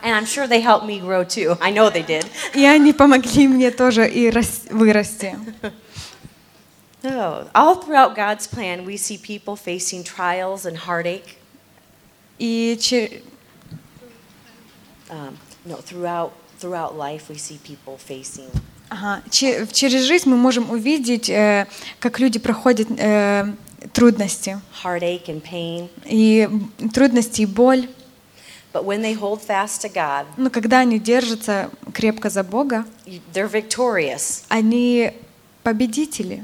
[0.04, 1.58] And I'm sure they helped me grow too.
[1.62, 2.26] I know they did.
[2.56, 5.38] И они помогли мне тоже и рас- вырасти.
[7.04, 11.38] Oh, all throughout God's plan, we see people facing trials and heartache.
[12.42, 13.22] И че-
[15.10, 18.50] Um, no, throughout throughout life, we see people facing
[18.90, 21.68] ага, че- через жизнь мы можем увидеть, э,
[22.00, 23.54] как люди проходят э,
[23.94, 24.60] трудности.
[24.84, 25.90] heartache and pain.
[26.06, 26.50] И
[26.94, 27.88] трудности, и боль.
[28.74, 32.86] But when they hold fast to God, Но когда они держатся крепко за Бога,
[33.34, 34.44] they're victorious.
[34.50, 35.12] они
[35.64, 36.44] победители.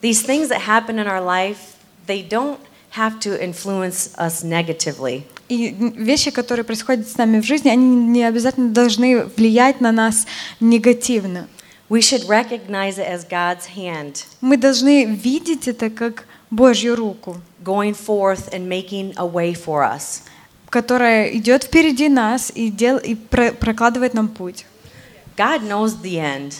[0.00, 1.58] These things that happen in our life,
[2.06, 2.58] they don't
[2.96, 5.22] have to influence us negatively.
[5.48, 10.26] И вещи, которые происходят с нами в жизни, они не обязательно должны влиять на нас
[10.60, 11.48] негативно.
[11.90, 17.94] We should recognize it as God's hand Мы должны видеть это как Божью руку, going
[17.94, 20.22] forth and making a way for us.
[20.70, 24.64] которая идет впереди нас и, дел, и про- прокладывает нам путь.
[25.36, 26.54] God knows the end.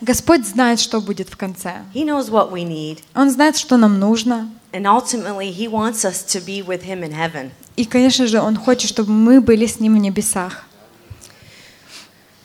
[0.00, 1.82] Господь знает, что будет в конце.
[1.94, 3.00] He knows what we need.
[3.14, 4.48] Он знает, что нам нужно.
[4.72, 7.50] And ultimately, He wants us to be with Him in heaven.
[7.76, 10.64] И, конечно же, Он хочет, чтобы мы были с Ним в небесах.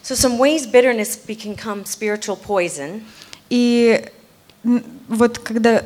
[0.03, 3.01] So, some ways bitterness become spiritual poison
[3.49, 4.09] И
[5.07, 5.83] вот когда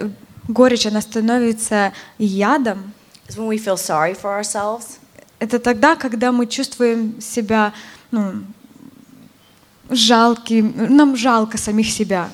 [0.47, 2.93] горечь, она становится ядом,
[3.27, 4.99] is when we feel sorry for ourselves.
[5.39, 7.73] Это тогда, когда мы чувствуем себя,
[8.11, 8.43] ну,
[9.89, 12.29] жалким, нам жалко самих себя.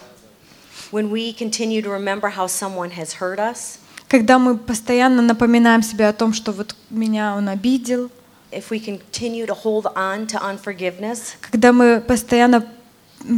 [0.92, 3.80] When we continue to remember how someone has hurt us.
[4.16, 8.10] Когда мы постоянно напоминаем себе о том, что вот меня он обидел.
[8.50, 11.36] If we continue to hold on to unforgiveness.
[11.42, 12.66] Когда мы постоянно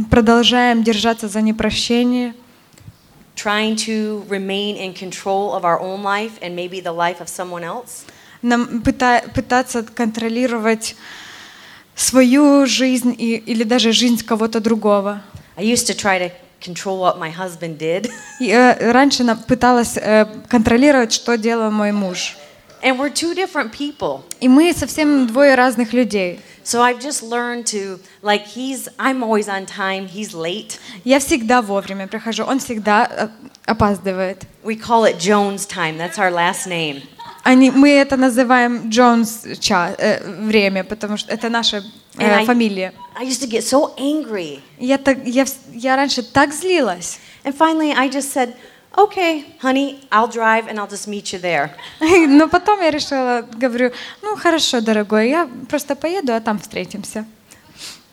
[0.08, 2.32] продолжаем держаться за непрощение.
[3.34, 7.64] Trying to remain in control of our own life and maybe the life of someone
[7.64, 8.04] else.
[8.42, 10.94] Нам пыта, пытаться контролировать
[11.96, 15.22] свою жизнь и, или даже жизнь кого-то другого.
[15.56, 18.10] I used to try to control what my husband did.
[18.40, 22.36] Я раньше пыталась э, контролировать, что делал мой муж.
[22.82, 24.22] And we're two different people.
[24.40, 26.40] И мы совсем двое разных людей.
[26.62, 30.78] So I've just learned to like he's I'm always on time, he's late.
[31.04, 33.30] Я всегда вовремя прихожу, он всегда
[33.66, 34.42] опаздывает.
[34.62, 35.96] We call it Jones time.
[35.96, 37.02] That's our last name.
[37.42, 41.82] Они, мы это называем Джонс час, э, время, потому что это наша
[42.17, 42.93] э, фамилия.
[43.15, 44.61] I used to get so angry.
[44.77, 47.19] Я, так, я, я раньше так злилась.
[47.43, 48.55] And finally I just said,
[48.97, 51.71] okay, honey, I'll drive and I'll just meet you there.
[51.99, 57.25] Но потом я решила, говорю, ну хорошо, дорогой, я просто поеду, а там встретимся.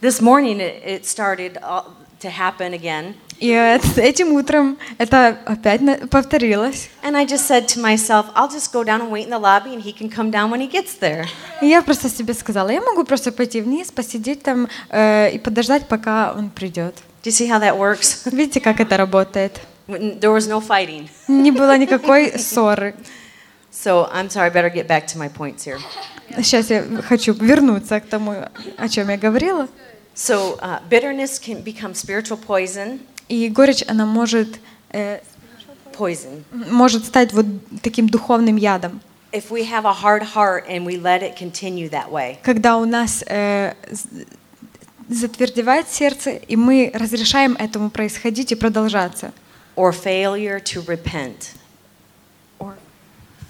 [0.00, 1.84] This morning it, it started uh,
[2.20, 3.14] to happen again.
[3.39, 3.49] И
[3.97, 6.89] этим утром это опять повторилось.
[7.03, 9.73] And I just said to myself, I'll just go down and wait in the lobby,
[9.73, 11.25] and he can come down when he gets there.
[11.61, 15.87] И я просто себе сказала, я могу просто пойти вниз, посидеть там э, и подождать,
[15.87, 16.95] пока он придет.
[17.23, 18.29] Do you see how that works?
[18.31, 19.59] Видите, как это работает?
[19.87, 21.09] There was no fighting.
[21.27, 22.95] Не было никакой ссоры.
[23.71, 25.79] So I'm sorry, I better get back to my points here.
[26.37, 28.45] Сейчас я хочу вернуться к тому,
[28.77, 29.67] о чем я говорила.
[30.15, 33.01] So uh, bitterness can become spiritual poison.
[33.27, 34.59] И горечь, она может,
[34.91, 35.19] э,
[35.97, 36.43] poison.
[36.51, 37.45] может стать вот
[37.81, 39.01] таким духовным ядом.
[39.31, 42.38] If we have a hard heart and we let it continue that way.
[42.43, 43.73] Когда у нас э,
[45.09, 49.33] затвердевает сердце, и мы разрешаем этому происходить и продолжаться.
[49.75, 51.53] Or failure to repent.
[52.59, 52.75] Or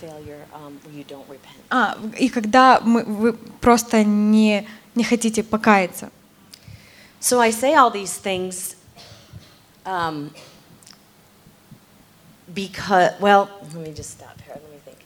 [0.02, 1.56] failure um, you don't repent.
[1.70, 6.10] А, и когда мы, вы просто не, не хотите покаяться.
[7.20, 8.75] So I say all these things
[9.86, 10.32] um,
[12.54, 14.56] because, well, let me just stop here.
[14.56, 14.98] Let me think.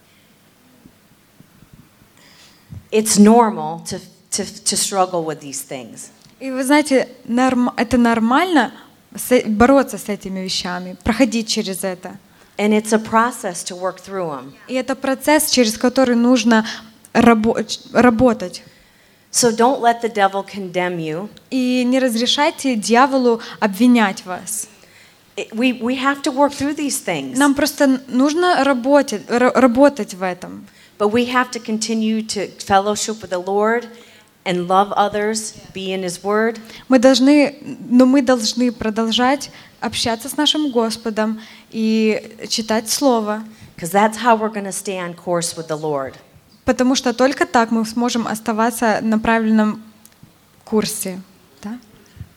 [2.92, 4.00] It's normal to,
[4.32, 6.12] to, to struggle with these things.
[6.40, 8.72] И вы знаете, норм, это нормально
[9.46, 12.18] бороться с этими вещами, проходить через это.
[12.58, 14.54] And it's a process to work through them.
[14.68, 16.66] И это процесс, через который нужно
[17.14, 17.58] рабо
[17.94, 18.64] работать.
[19.31, 21.29] So don't let the devil condemn you.
[21.51, 24.69] И не разрешайте дьяволу обвинять вас.
[25.53, 27.37] We, we have to work through these things.
[27.37, 30.67] Нам просто нужно работать, работать в этом.
[30.99, 33.89] But we have to continue to fellowship with the Lord
[34.45, 36.61] and love others, be in His Word.
[36.89, 41.41] Мы должны, но мы должны продолжать общаться с нашим Господом
[41.73, 43.43] и читать Слово.
[43.75, 46.15] Because that's how we're going to stay on course with the Lord.
[46.66, 49.82] Потому что только так мы сможем оставаться на правильном
[50.64, 51.22] курсе.
[51.64, 51.80] Да?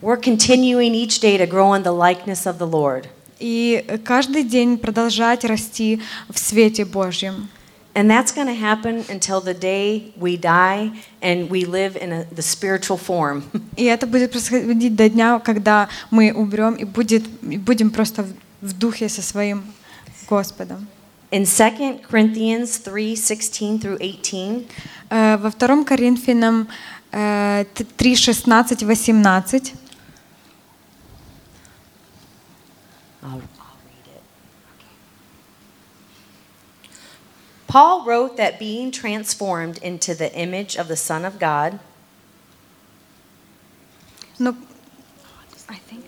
[0.01, 3.07] We're continuing each day to grow in the likeness of the Lord.
[3.39, 7.49] И каждый день продолжать расти в свете Божьем.
[7.95, 12.25] And that's going to happen until the day we die and we live in a,
[12.35, 13.43] the spiritual form.
[13.77, 18.27] И это будет происходить до дня, когда мы умрем и будет, будем просто
[18.63, 19.63] в духе со своим
[20.27, 20.89] Господом.
[21.32, 24.68] In 2 Corinthians 3, 16 through 18,
[25.12, 26.68] uh, во втором Коринфянам
[27.12, 27.66] uh,
[27.98, 28.54] 3, 16,
[28.90, 29.26] 18,
[33.24, 33.42] I'll, I'll
[33.84, 34.24] read it.
[37.68, 41.80] Paul wrote that being transformed into the image of the Son of God.
[44.40, 44.56] No,
[45.68, 46.01] I think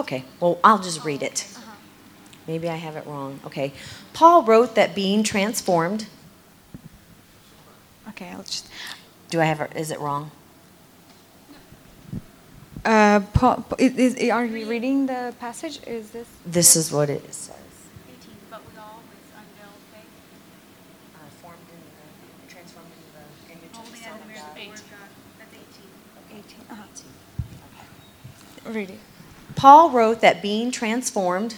[0.00, 1.46] okay, well, I'll just read it.
[2.46, 3.38] Maybe I have it wrong.
[3.46, 3.72] Okay.
[4.12, 6.06] Paul wrote that being transformed.
[8.08, 8.68] Okay, I'll just.
[9.30, 9.70] Do I have it?
[9.76, 10.30] Is it wrong?
[12.84, 15.80] Uh, Paul, is, is, are you reading the passage?
[15.86, 16.26] Is this?
[16.46, 17.54] This is what it says.
[18.08, 18.18] 18,
[18.50, 20.04] but with all with unveiled face,
[21.14, 21.78] Uh, formed in
[22.48, 24.54] the, transformed into the image of the holding Son of God.
[24.56, 25.08] the Word of God.
[25.38, 25.54] That's
[26.32, 26.40] 18.
[26.40, 26.56] 18.
[26.70, 26.86] Uh-huh.
[28.72, 28.98] Read it.
[29.56, 31.56] Paul wrote that being transformed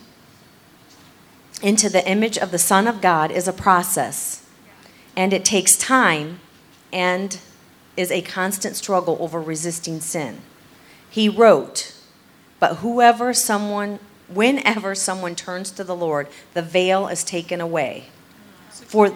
[1.63, 4.43] into the image of the Son of God is a process.
[5.15, 6.41] and it takes time
[6.93, 7.39] and
[7.97, 10.41] is a constant struggle over resisting sin.
[11.11, 11.95] He wrote,
[12.59, 18.07] But whoever someone, whenever someone turns to the Lord, the veil is taken away.
[18.71, 19.11] For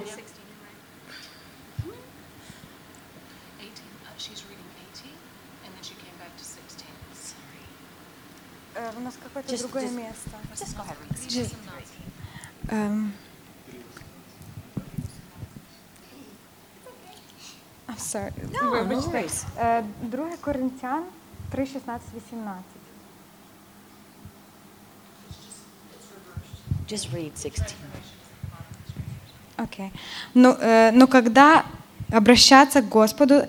[8.97, 10.31] У нас какое-то Just- другое just- место.
[10.55, 10.97] just go ahead.
[11.11, 11.53] Read 18.
[12.69, 13.13] Эм.
[17.89, 18.33] I'm sorry.
[18.53, 19.47] No, no Вибачте.
[19.59, 21.05] Е, 2 Коринтян
[21.53, 22.65] 3, 16, 18.
[26.89, 27.75] Just read 16.
[29.57, 29.93] Окей.
[30.35, 31.65] Ну, э, но когда
[32.13, 33.47] обращаться к Господу,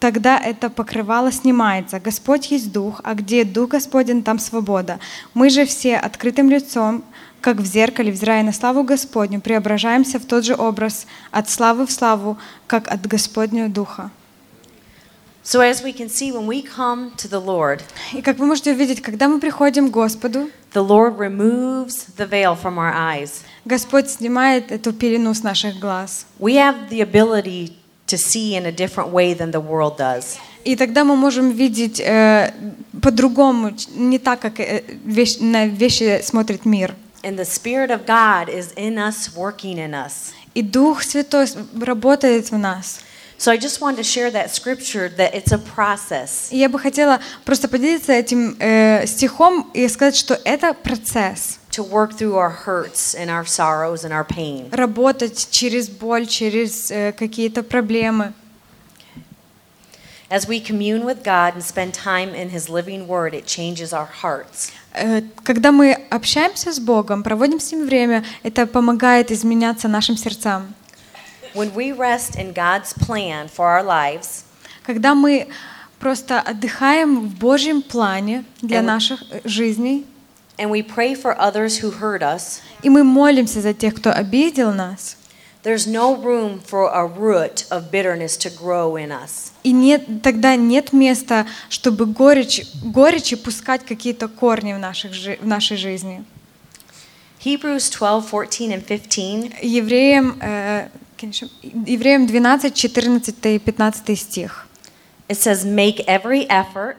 [0.00, 2.00] тогда это покрывало снимается.
[2.00, 4.98] Господь есть Дух, а где Дух Господень, там свобода.
[5.34, 7.04] Мы же все открытым лицом,
[7.40, 11.92] как в зеркале, взирая на славу Господню, преображаемся в тот же образ, от славы в
[11.92, 14.10] славу, как от Господнего Духа.
[15.42, 17.80] So, as we can see, when we come to the Lord,
[18.12, 22.54] И как вы можете увидеть, когда мы приходим к Господу, the Lord removes the veil
[22.54, 23.42] from our eyes.
[23.64, 26.26] Господь снимает эту пелену с наших глаз.
[26.38, 27.72] We have the ability
[28.10, 30.38] to see in a different way than the world does.
[30.64, 32.52] И тогда мы можем видеть э,
[33.00, 36.94] по-другому, не так, как э, вещь- на вещи смотрит мир.
[37.22, 40.32] And the Spirit of God is in us, working in us.
[40.54, 41.46] И Дух Святой
[41.80, 43.00] работает в нас.
[43.40, 46.48] So I just wanted to share that scripture that it's a process.
[46.50, 51.58] И я бы хотела просто поделиться этим э, стихом и сказать, что это процесс.
[51.70, 54.68] to work through our hurts and our sorrows and our pain.
[54.72, 58.34] Работать через боль, через э, какие-то проблемы.
[60.28, 64.08] As we commune with God and spend time in His living Word, it changes our
[64.22, 64.70] hearts.
[64.92, 70.74] Э, Когда мы общаемся с Богом, проводим с Ним время, это помогает изменяться нашим сердцам.
[71.54, 74.44] When we rest in God's plan for our lives,
[74.84, 75.48] Когда мы
[75.98, 80.06] просто отдыхаем в Божьем плане для наших э, жизней,
[80.58, 84.72] and we pray for others who hurt us, и мы молимся за тех, кто обидел
[84.72, 85.16] нас,
[85.62, 89.52] there's no room for a root of bitterness to grow in us.
[89.62, 95.76] и нет, тогда нет места, чтобы горечь, горечи пускать какие-то корни в, наших, в нашей
[95.76, 96.24] жизни.
[97.44, 100.88] Hebrews 12, 14, and 15 Евреям, э,
[101.22, 104.66] Евреям 12, 14 и 15 стих.
[105.28, 106.96] it says, Make every effort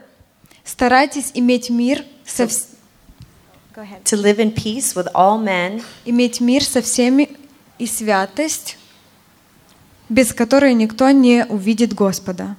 [0.64, 2.66] Старайтесь иметь мир со, вс-
[3.74, 4.04] Go ahead.
[4.04, 7.28] to live in peace with all men, иметь мир со всеми
[7.78, 8.78] и святость,
[10.08, 12.54] без которой никто не увидит Господа.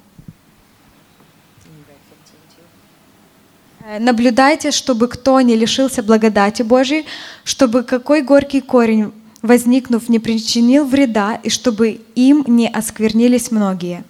[4.00, 7.06] Наблюдайте, чтобы кто не лишился благодати Божьей,
[7.44, 9.12] чтобы какой горький корень,
[9.44, 14.04] возникнув, не причинил вреда, и чтобы им не осквернились многие.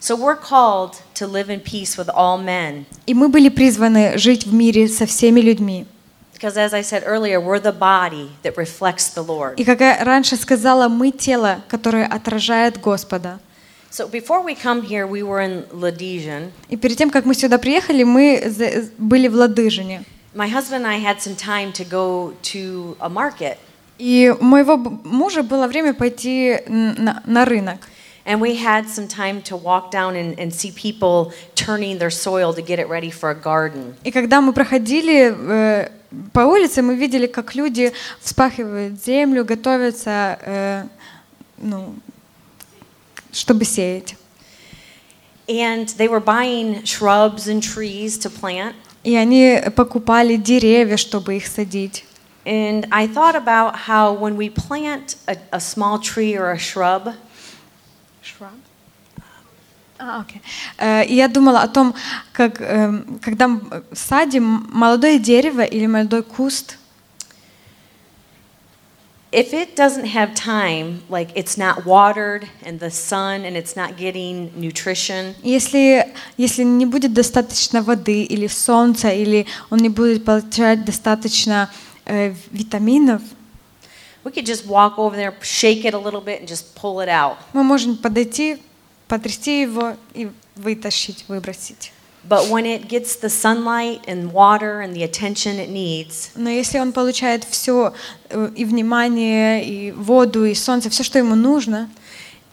[0.00, 2.86] So we're called to live in peace with all men.
[3.06, 5.86] И мы были призваны жить в мире со всеми людьми.
[6.32, 9.56] Because as I said earlier, we're the body that reflects the Lord.
[9.56, 13.40] И как я раньше сказала, мы тело, которое отражает Господа.
[13.90, 16.52] So before we come here, we were in Ladesian.
[16.70, 18.42] И перед тем, как мы сюда приехали, мы
[18.96, 20.04] были в Ладыжине.
[20.33, 23.57] My husband and I had some time to go to a market,
[23.97, 27.87] И у моего б- мужа было время пойти н- на, на рынок.
[28.25, 32.53] and we had some time to walk down and, and see people turning their soil
[32.53, 33.95] to get it ready for a garden.
[34.03, 35.89] И когда мы проходили э,
[36.33, 40.87] по улице, мы видели, как люди вспахивают землю, готовятся, э,
[41.59, 41.95] ну,
[43.31, 44.15] чтобы сеять.
[45.47, 48.75] And they were buying shrubs and trees to plant.
[49.02, 52.04] И они покупали деревья, чтобы их садить.
[52.44, 57.14] And I thought about how when we plant a, a small tree or a shrub,
[60.00, 60.40] А, окей.
[60.78, 61.94] Э, И я думала о том,
[62.32, 63.50] как эм, когда
[63.92, 66.78] садим молодое дерево или молодой куст,
[69.35, 73.97] if it doesn't have time, like it's not watered and the sun and it's not
[73.97, 80.85] getting nutrition, если, если не будет достаточно воды или солнца, или он не будет получать
[80.85, 81.69] достаточно
[82.05, 83.21] э, витаминов,
[84.23, 87.09] we could just walk over there, shake it a little bit, and just pull it
[87.09, 87.35] out.
[87.51, 88.57] мы можем подойти,
[89.07, 91.91] потрясти его и вытащить, выбросить.
[92.29, 96.79] But when it gets the sunlight and water and the attention it needs, Но если
[96.79, 97.93] он получает все
[98.55, 101.89] и внимание, и воду, и солнце, все, что ему нужно,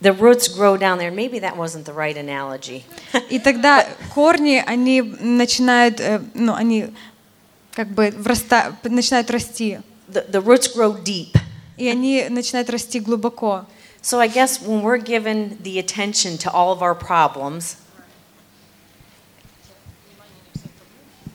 [0.03, 1.11] the roots grow down there.
[1.11, 2.83] Maybe that wasn't the right analogy.
[3.31, 6.89] И тогда корни, они начинают, э, ну, они
[7.73, 9.79] как бы враста, начинают расти.
[10.13, 11.35] the, the roots grow deep.
[11.77, 13.65] и они начинают расти глубоко.
[14.03, 17.77] So I guess when we're given the attention to all of our problems,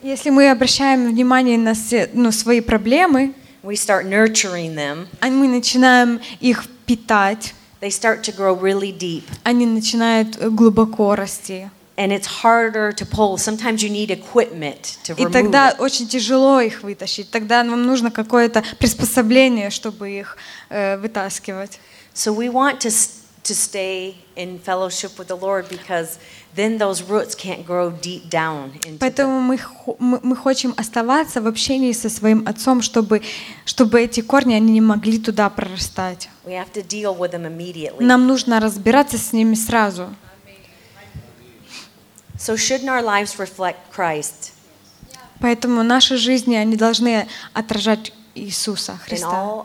[0.03, 1.74] Если мы обращаем внимание на
[2.12, 8.36] ну, свои проблемы, we start nurturing them, а мы начинаем их питать, they start to
[8.36, 9.22] grow really deep.
[9.44, 11.68] они начинают э, глубоко расти.
[11.96, 13.36] And it's harder to pull.
[13.36, 15.76] Sometimes you need equipment to И remove тогда it.
[15.78, 17.30] очень тяжело их вытащить.
[17.30, 20.36] Тогда нам нужно какое-то приспособление, чтобы их
[20.68, 21.78] э, вытаскивать.
[22.12, 26.18] So we want to, to stay in fellowship with the Lord because
[26.55, 29.59] then those roots can't grow deep down into Поэтому мы,
[29.98, 33.22] мы, мы хотим оставаться в общении со своим отцом, чтобы,
[33.64, 36.28] чтобы эти корни они не могли туда прорастать.
[36.44, 38.05] we have to deal with them immediately.
[38.05, 40.14] Нам нужно разбираться с ними сразу.
[42.38, 44.53] So shouldn't our lives reflect Christ
[45.42, 49.62] Поэтому наши жизни они должны отражать Иисуса Христа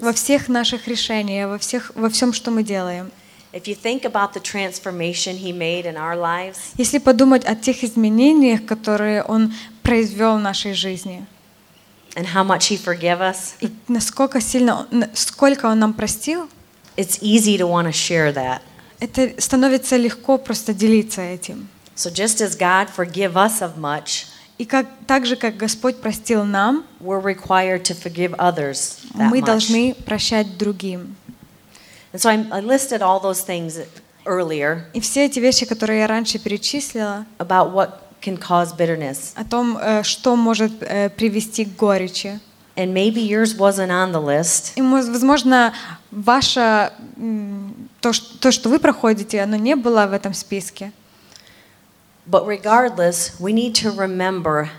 [0.00, 3.12] во всех наших решениях, во всех во всем, что мы делаем.
[3.52, 7.84] If you think about the transformation he made in our lives, Если подумать о тех
[7.84, 11.26] изменениях, которые Он произвел в нашей жизни,
[12.16, 16.48] and how much he forgave us, и насколько сильно, он- сколько Он нам простил,
[16.96, 18.60] it's easy to want to share that.
[19.00, 21.68] это становится легко просто делиться этим.
[21.94, 24.26] So just as God forgive us of much,
[24.58, 29.40] И как, так же, как Господь простил нам, we're required to forgive others that мы
[29.40, 29.44] much.
[29.44, 31.16] должны прощать другим.
[32.12, 33.78] And so I, I listed all those things
[34.26, 39.32] earlier И все эти вещи, которые я раньше перечислила, about what can cause bitterness.
[39.34, 42.38] о том, э, что может э, привести к горечи.
[42.76, 45.74] And maybe yours wasn't on the list, И, возможно,
[46.10, 50.92] ваше, м, то, то, что вы проходите, оно не было в этом списке.
[52.26, 54.70] but regardless, we need to remember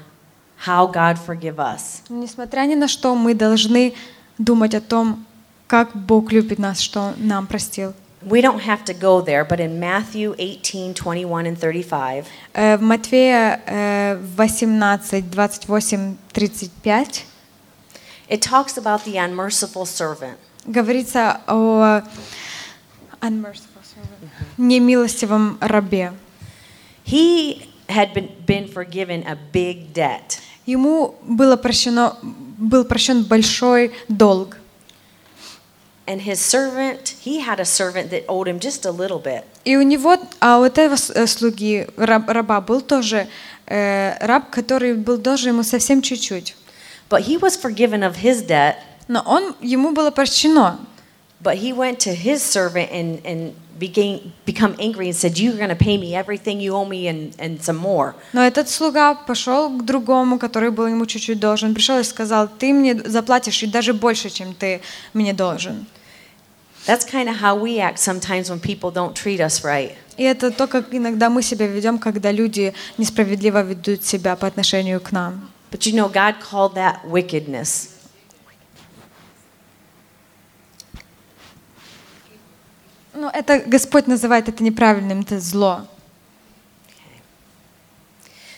[0.65, 2.01] how God forgive us.
[2.09, 3.93] Несмотря ни на что, мы должны
[4.37, 5.25] думать о том,
[5.73, 7.95] как Бог любит нас, что нам простил.
[8.21, 12.81] We don't have to go there, but in Matthew 18, 21, and 35, Э, В
[12.83, 17.25] Матфея э, 18, 28, 35
[18.29, 20.37] it talks about the unmerciful servant.
[20.67, 22.03] говорится о
[23.21, 26.13] unmerciful servant, немилостивом рабе.
[27.03, 30.37] He had been, been forgiven a big debt.
[30.67, 34.57] Ему было прощено, был прощен большой долг.
[36.06, 39.44] And his servant, he had a servant that owed him just a little bit.
[39.64, 43.28] И у него, а у этого с- э, слуги, раб- раба, был тоже
[43.66, 46.56] э, раб, который был должен ему совсем чуть-чуть.
[47.10, 48.76] But he was forgiven of his debt,
[49.06, 50.78] Но он, ему было прощено.
[51.42, 55.69] but he went to his servant and, and began, become angry and said, You're going
[55.69, 58.15] to pay me everything you owe me and, and some more.
[58.33, 62.73] Но этот слуга пошел к другому, который был ему чуть-чуть должен, пришел и сказал, ты
[62.73, 64.81] мне заплатишь и даже больше, чем ты
[65.13, 65.85] мне должен.
[66.85, 69.93] That's kind of how we act sometimes when people don't treat us right.
[70.17, 74.99] И это то, как иногда мы себя ведем, когда люди несправедливо ведут себя по отношению
[74.99, 75.49] к нам.
[75.71, 77.92] But you know, God called that wickedness.
[83.13, 85.87] Ну, это Господь называет это неправильным, это зло.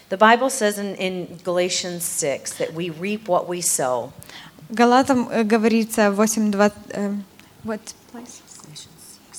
[0.10, 4.12] The Bible says in, in Galatians 6 that we reap what we sow.
[4.70, 7.14] Галатам э, говорится 8, э,
[7.64, 7.82] what
[8.14, 8.42] place?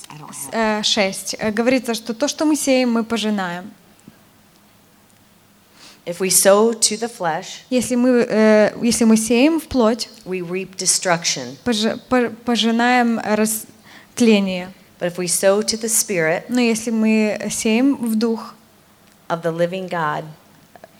[0.09, 1.35] I don't have Э, 6.
[1.39, 3.71] Э, Говорится, что то, что мы сеем, мы пожинаем.
[6.05, 10.39] If we sow to the flesh, Если мы, э, если мы сеем в плоть, we
[10.41, 11.57] reap destruction.
[11.65, 14.71] пожи- по- пожинаем растление.
[14.98, 18.54] But if we sow to the Spirit Но если мы сеем в дух
[19.28, 20.24] of the living God,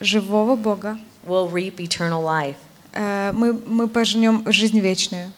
[0.00, 2.56] живого Бога, we'll reap eternal life.
[2.94, 5.32] э, мы, мы пожнем жизнь вечную.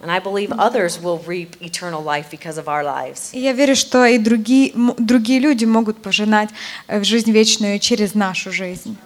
[0.00, 3.30] And I believe others will reap eternal life because of our lives.
[3.32, 6.50] И я верю, что и другие, м- другие люди могут пожинать
[6.86, 8.96] э, в жизнь вечную через нашу жизнь.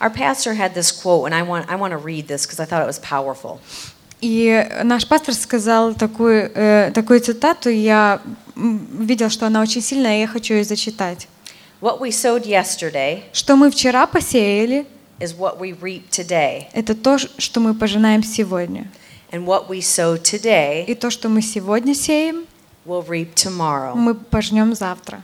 [0.00, 2.64] Our pastor had this quote, and I want, I want to read this because I
[2.64, 3.60] thought it was powerful.
[4.21, 8.19] И наш пастор сказал такую, э, такую цитату, я
[8.55, 11.27] видел, что она очень сильная, и я хочу ее зачитать.
[11.79, 14.87] What we sowed yesterday Что мы вчера посеяли,
[15.19, 16.65] is what we reap today.
[16.73, 18.91] это то, что мы пожинаем сегодня.
[19.31, 22.45] And what we sow today И то, что мы сегодня сеем,
[22.87, 23.93] we'll reap tomorrow.
[23.93, 25.21] мы пожнем завтра.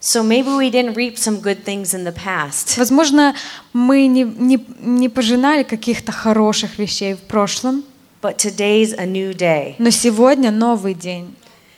[0.00, 3.34] So maybe we didn't reap some good things in the past, Возможно,
[3.74, 7.84] мы не, не, не пожинали каких-то хороших вещей в прошлом,
[8.25, 9.75] but today's a new day.
[9.79, 11.35] но сегодня новый день.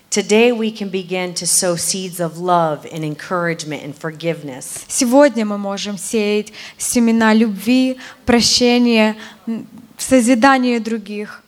[0.10, 4.84] Today we can begin to sow seeds of love and encouragement and forgiveness.
[4.88, 9.16] Сегодня мы можем сеять семена любви, прощения,
[9.48, 9.66] м,
[9.98, 11.42] созидания других.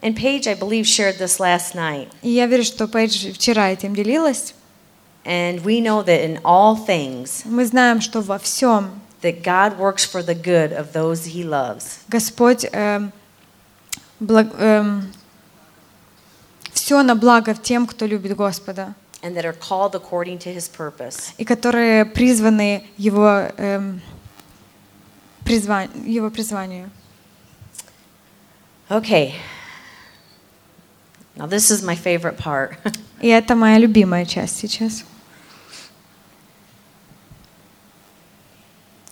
[0.00, 2.08] And Paige, I believe, shared this last night.
[2.22, 4.54] И я верю, что Пейдж вчера этим делилась.
[5.24, 10.04] And we know that in all things, Мы знаем, что во всем that God works
[10.04, 11.98] for the good of those he loves.
[12.08, 12.64] Господь
[16.73, 21.33] все на благо тем, кто любит Господа, and that are called according to his purpose.
[21.37, 24.01] и которые призваны Его, эм,
[25.43, 26.89] призва- его призванию.
[28.89, 29.33] Okay.
[31.35, 32.77] Now, this is my favorite part.
[33.21, 35.03] И это моя любимая часть сейчас.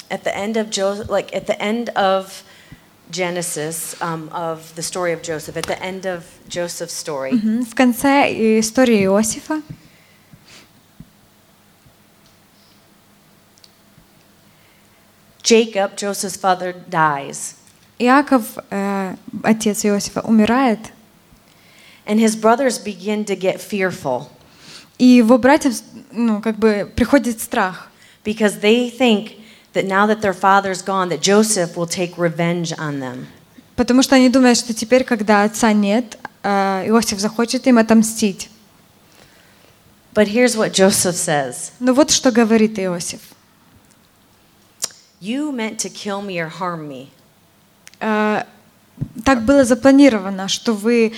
[0.09, 2.43] at the end of Joseph, like at the end of
[3.10, 7.64] Genesis, um, of the story of Joseph, at the end of Joseph's story, Мгм.
[7.64, 9.62] В конце истории Иосифа
[15.42, 17.56] Jacob, Joseph's father, dies.
[17.98, 20.92] Иаков, э, отец Иосифа, умирает,
[22.06, 24.28] And his brothers begin to get fearful
[25.00, 25.72] и его братьям,
[26.12, 27.90] ну, как бы приходит страх,
[28.22, 29.32] because they think
[29.75, 33.27] that now that their father's gone, that Joseph will take revenge on them.
[33.75, 38.49] потому что они думают, что теперь, когда отца нет, э, Иосиф захочет им отомстить.
[40.13, 43.19] But here's what Joseph says Но вот что говорит Иосиф.
[45.21, 47.09] You meant to kill me or harm me,
[47.99, 48.43] Э,
[49.23, 51.13] так было запланировано, что вы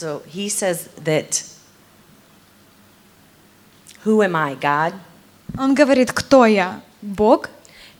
[0.00, 1.42] So he says that,
[4.04, 4.94] who am I, God?
[5.58, 6.80] Он говорит, кто я?
[7.02, 7.48] Бог?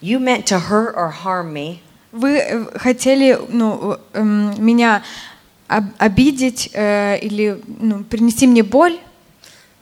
[0.03, 1.81] You meant to hurt or harm me,
[2.13, 5.03] Вы э, хотели ну, э, эм, меня
[5.69, 8.99] об- обидеть э, или ну, принести мне боль,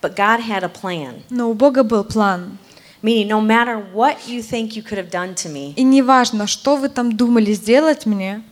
[0.01, 1.23] but God had a plan.
[1.31, 2.59] но у Бога был план.
[3.03, 6.77] Meaning, no matter what you think you could have done to me, И неважно, что
[6.77, 8.43] вы там думали сделать мне,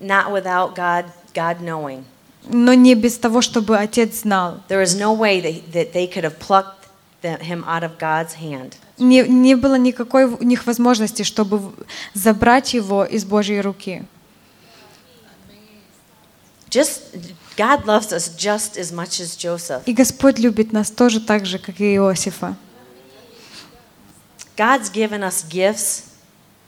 [0.00, 2.04] not without God, God knowing.
[2.47, 4.61] Но не без того, чтобы отец знал.
[4.67, 6.87] There is no way that, they could have plucked
[7.21, 8.75] him out of God's hand.
[8.97, 11.73] Не, не было никакой у них возможности, чтобы
[12.13, 14.03] забрать его из Божьей руки.
[16.69, 17.01] Just
[17.55, 19.83] God loves us just as much as Joseph.
[19.85, 22.55] И Господь любит нас тоже так же, как и Иосифа.
[24.57, 26.05] God's given us gifts.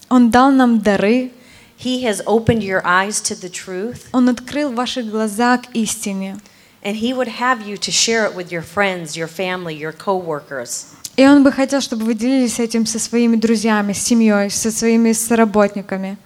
[0.08, 1.32] Он дал нам дары,
[1.77, 6.37] He has opened your eyes to the truth, Он открыл ваши глаза к истине.
[6.83, 10.85] and He would have you to share it with your friends, your family, your coworkers.
[11.17, 15.11] И Он бы хотел, чтобы вы делились этим со своими друзьями, с семьей, со своими
[15.11, 16.17] соработниками.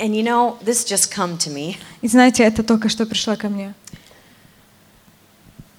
[0.00, 1.76] And you know, this just come to me.
[2.02, 3.74] И знаете, это только что пришло ко мне.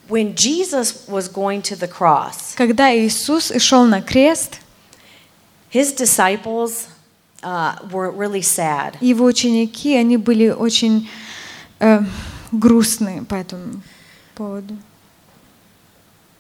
[0.10, 4.60] When Jesus was going to the cross, Когда Иисус и шел на крест,
[5.72, 6.88] His disciples
[7.44, 8.96] uh, were really sad.
[9.02, 11.10] его ученики, они были очень
[11.80, 12.02] э,
[12.52, 13.82] грустные по этому
[14.36, 14.76] поводу.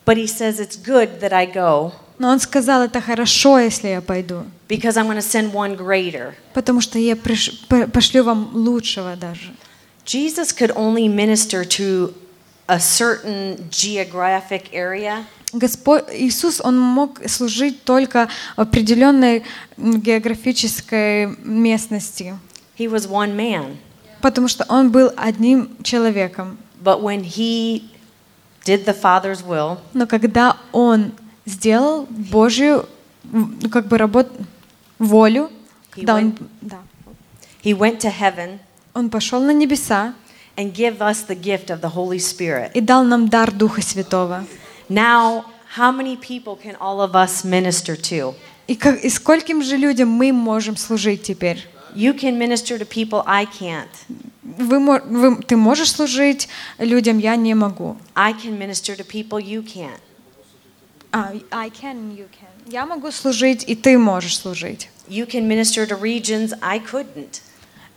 [0.05, 4.01] But He says, It's good that I go Но он сказал, это хорошо, если я
[4.01, 6.33] пойду, because I'm going to send one greater.
[6.53, 9.53] потому что я приш- по- пошлю вам лучшего даже.
[10.05, 12.13] Jesus could only minister to
[12.67, 15.23] a certain geographic area.
[15.54, 19.44] Господь Иисус, он мог служить только в определенной
[19.76, 22.36] географической местности,
[22.78, 23.76] He was one man.
[24.20, 26.58] потому что он был одним человеком.
[26.82, 27.84] But when he
[28.64, 31.12] did the Father's will, Но когда он
[31.46, 32.86] сделал Божью
[33.24, 34.28] ну, как бы работ...
[34.98, 35.50] волю,
[35.94, 36.78] He когда он, went- да,
[37.62, 38.58] he went to heaven
[38.92, 40.14] он пошел на небеса
[40.56, 42.70] and gave us the gift of the Holy Spirit.
[42.74, 44.44] и дал нам дар Духа Святого.
[44.88, 45.44] Now,
[45.76, 48.34] how many people can all of us minister to?
[48.66, 51.66] И, как, и скольким же людям мы можем служить теперь?
[51.94, 53.88] You can minister to people I can't.
[54.42, 57.96] Вы, вы- ты можешь служить людям, я не могу.
[58.14, 60.00] I can minister to people you can't.
[61.12, 62.48] А, I can, you can.
[62.66, 64.88] Я могу служить, и ты можешь служить.
[65.08, 67.42] You can minister to regions I couldn't.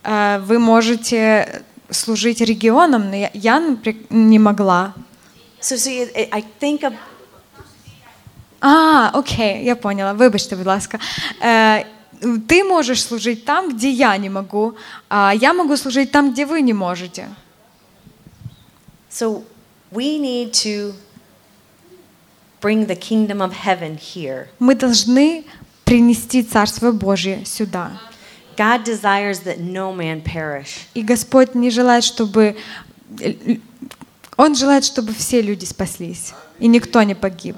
[0.04, 3.76] А, Вы можете служить регионам, но я, я,
[4.10, 4.94] не могла.
[5.60, 6.92] So, see, I- I think of
[8.60, 10.12] А, окей, я поняла.
[10.12, 10.98] Вибачте, будь ласка.
[11.42, 11.86] Е,
[12.46, 14.74] ти можеш служити там, де я не можу,
[15.08, 17.28] а я можу служити там, де ви не можете.
[19.12, 19.40] So
[19.92, 20.92] we need to
[22.60, 24.46] bring the kingdom of heaven here.
[24.60, 25.44] Мы должны
[25.84, 27.90] принести Царство Божье сюда.
[28.56, 32.56] God desires that no man perish, И Господь не желает, чтобы...
[34.38, 37.56] Он желает, чтобы все люди спаслись, и никто не погиб.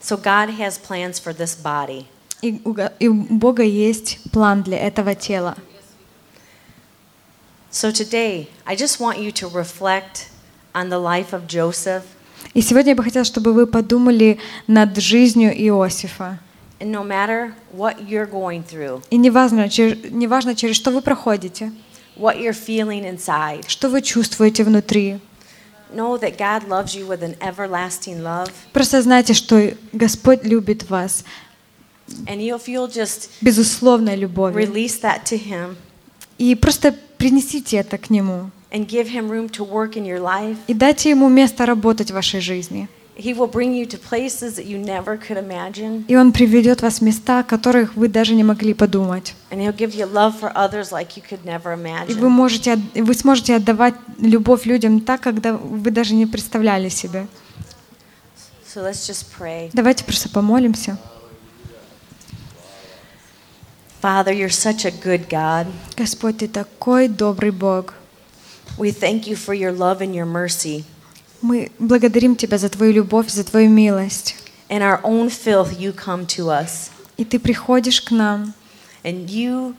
[0.00, 2.06] so God has plans for this body.
[2.42, 5.56] И у Бога есть план для этого тела.
[7.70, 10.28] So today, I just want you to reflect
[10.74, 12.02] on the life of Joseph
[12.52, 16.38] И сегодня я бы хотела, чтобы вы подумали над жизнью Иосифа.
[16.84, 21.72] No matter what you're going through, И неважно, чер- неважно, через что вы проходите,
[22.16, 25.18] what you're feeling inside, что вы чувствуете внутри.
[25.94, 28.50] know that God loves you with an everlasting love.
[28.72, 31.24] Просто знайте, что Господь любит вас
[32.26, 34.58] And if you'll just безусловной любовью.
[34.60, 35.76] release that to Him
[36.38, 38.50] И просто принесите это к Нему.
[38.72, 42.14] and give Him room to work in your life, И дайте Ему место работать в
[42.14, 42.88] вашей жизни.
[43.15, 46.05] He will bring you to places that you never could imagine.
[46.07, 49.33] И Он приведет вас в места, о которых вы даже не могли подумать.
[49.51, 51.73] And He'll give you love for others like you could never
[52.07, 52.29] И вы, imagine.
[52.29, 57.27] можете, от- и вы сможете отдавать любовь людям так, когда вы даже не представляли себе.
[58.73, 59.69] So let's just pray.
[59.73, 60.97] Давайте просто помолимся.
[64.01, 65.67] Father, you're such a good God.
[65.97, 67.95] Господь, Ты такой добрый Бог.
[68.77, 70.85] We thank you for your love and your mercy.
[71.44, 74.34] Мы благодарим Тебя за Твою любовь, за Твою милость.
[74.70, 78.54] In our own filth, you come to us, И Ты приходишь к нам.
[79.04, 79.74] and you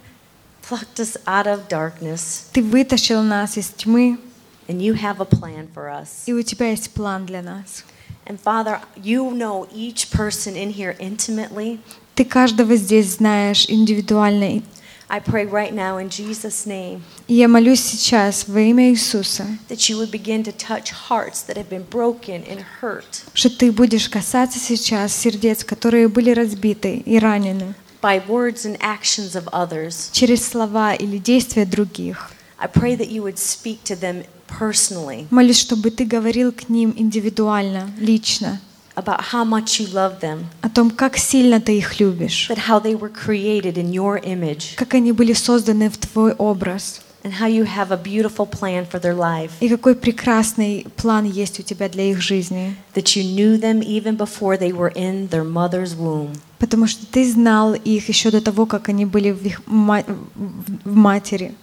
[0.69, 4.19] plucked us out of darkness, Ты вытащил нас из тьмы,
[4.67, 6.09] and you have a plan for us.
[6.27, 7.83] и у Тебя есть план для нас.
[8.27, 11.79] And Father, you know each person in here intimately.
[12.13, 14.61] Ты каждого здесь знаешь индивидуально.
[15.07, 19.97] I pray right now in Jesus' name я молюсь сейчас во имя Иисуса, that you
[19.97, 24.59] would begin to touch hearts that have been broken and hurt что Ты будешь касаться
[24.59, 30.09] сейчас сердец, которые были разбиты и ранены by words and actions of others.
[30.11, 32.31] через слова или действия других.
[32.57, 36.93] I pray that you would speak to them personally Молюсь, чтобы Ты говорил к ним
[36.97, 38.59] индивидуально, лично,
[38.96, 42.80] about how much you love them, о том, как сильно Ты их любишь, that how
[42.82, 47.46] they were created in your image, как они были созданы в Твой образ, and how
[47.46, 51.88] you have a beautiful plan for their life, и какой прекрасный план есть у Тебя
[51.88, 52.74] для их жизни.
[52.94, 56.30] that you knew them even before they were in their mother's womb.
[56.58, 60.90] Потому что Ты знал их еще до того, как они были в, их ма- в-
[60.90, 61.54] в матери.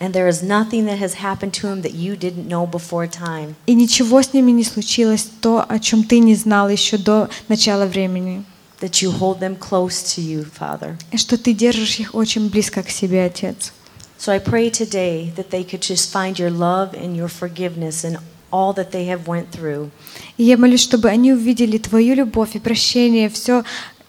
[0.00, 3.54] And there is nothing that has happened to them that you didn't know before time.
[3.66, 7.84] И ничего с ними не случилось, то, о чем Ты не знал еще до начала
[7.84, 8.42] времени.
[8.80, 10.96] That you hold them close to you, Father.
[11.12, 13.72] И что Ты держишь их очень близко к себе, Отец.
[14.18, 18.18] So I pray today that they could just find your love and your forgiveness in
[18.50, 19.90] all that they have went through.
[20.38, 23.64] И я молюсь, чтобы они увидели Твою любовь и прощение, все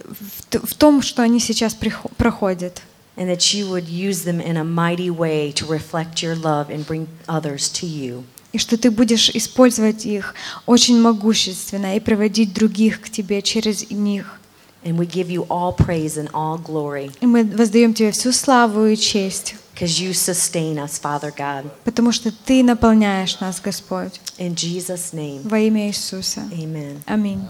[0.06, 1.76] в, том, что они сейчас
[2.18, 2.82] проходят.
[3.18, 6.86] And that you would use them in a mighty way to reflect your love and
[6.88, 8.24] bring others to you.
[8.54, 10.34] И что Ты будешь использовать их
[10.66, 14.38] очень могущественно и приводить других к Тебе через них.
[14.84, 18.88] And we give you all praise and all glory И мы воздаем Тебе всю славу
[18.88, 21.66] и честь, because you sustain us, Father God.
[21.84, 24.20] потому что Ты наполняешь нас, Господь.
[24.40, 26.42] In Jesus' name, Во имя Иисуса.
[26.52, 26.98] amen.
[27.06, 27.42] Аминь.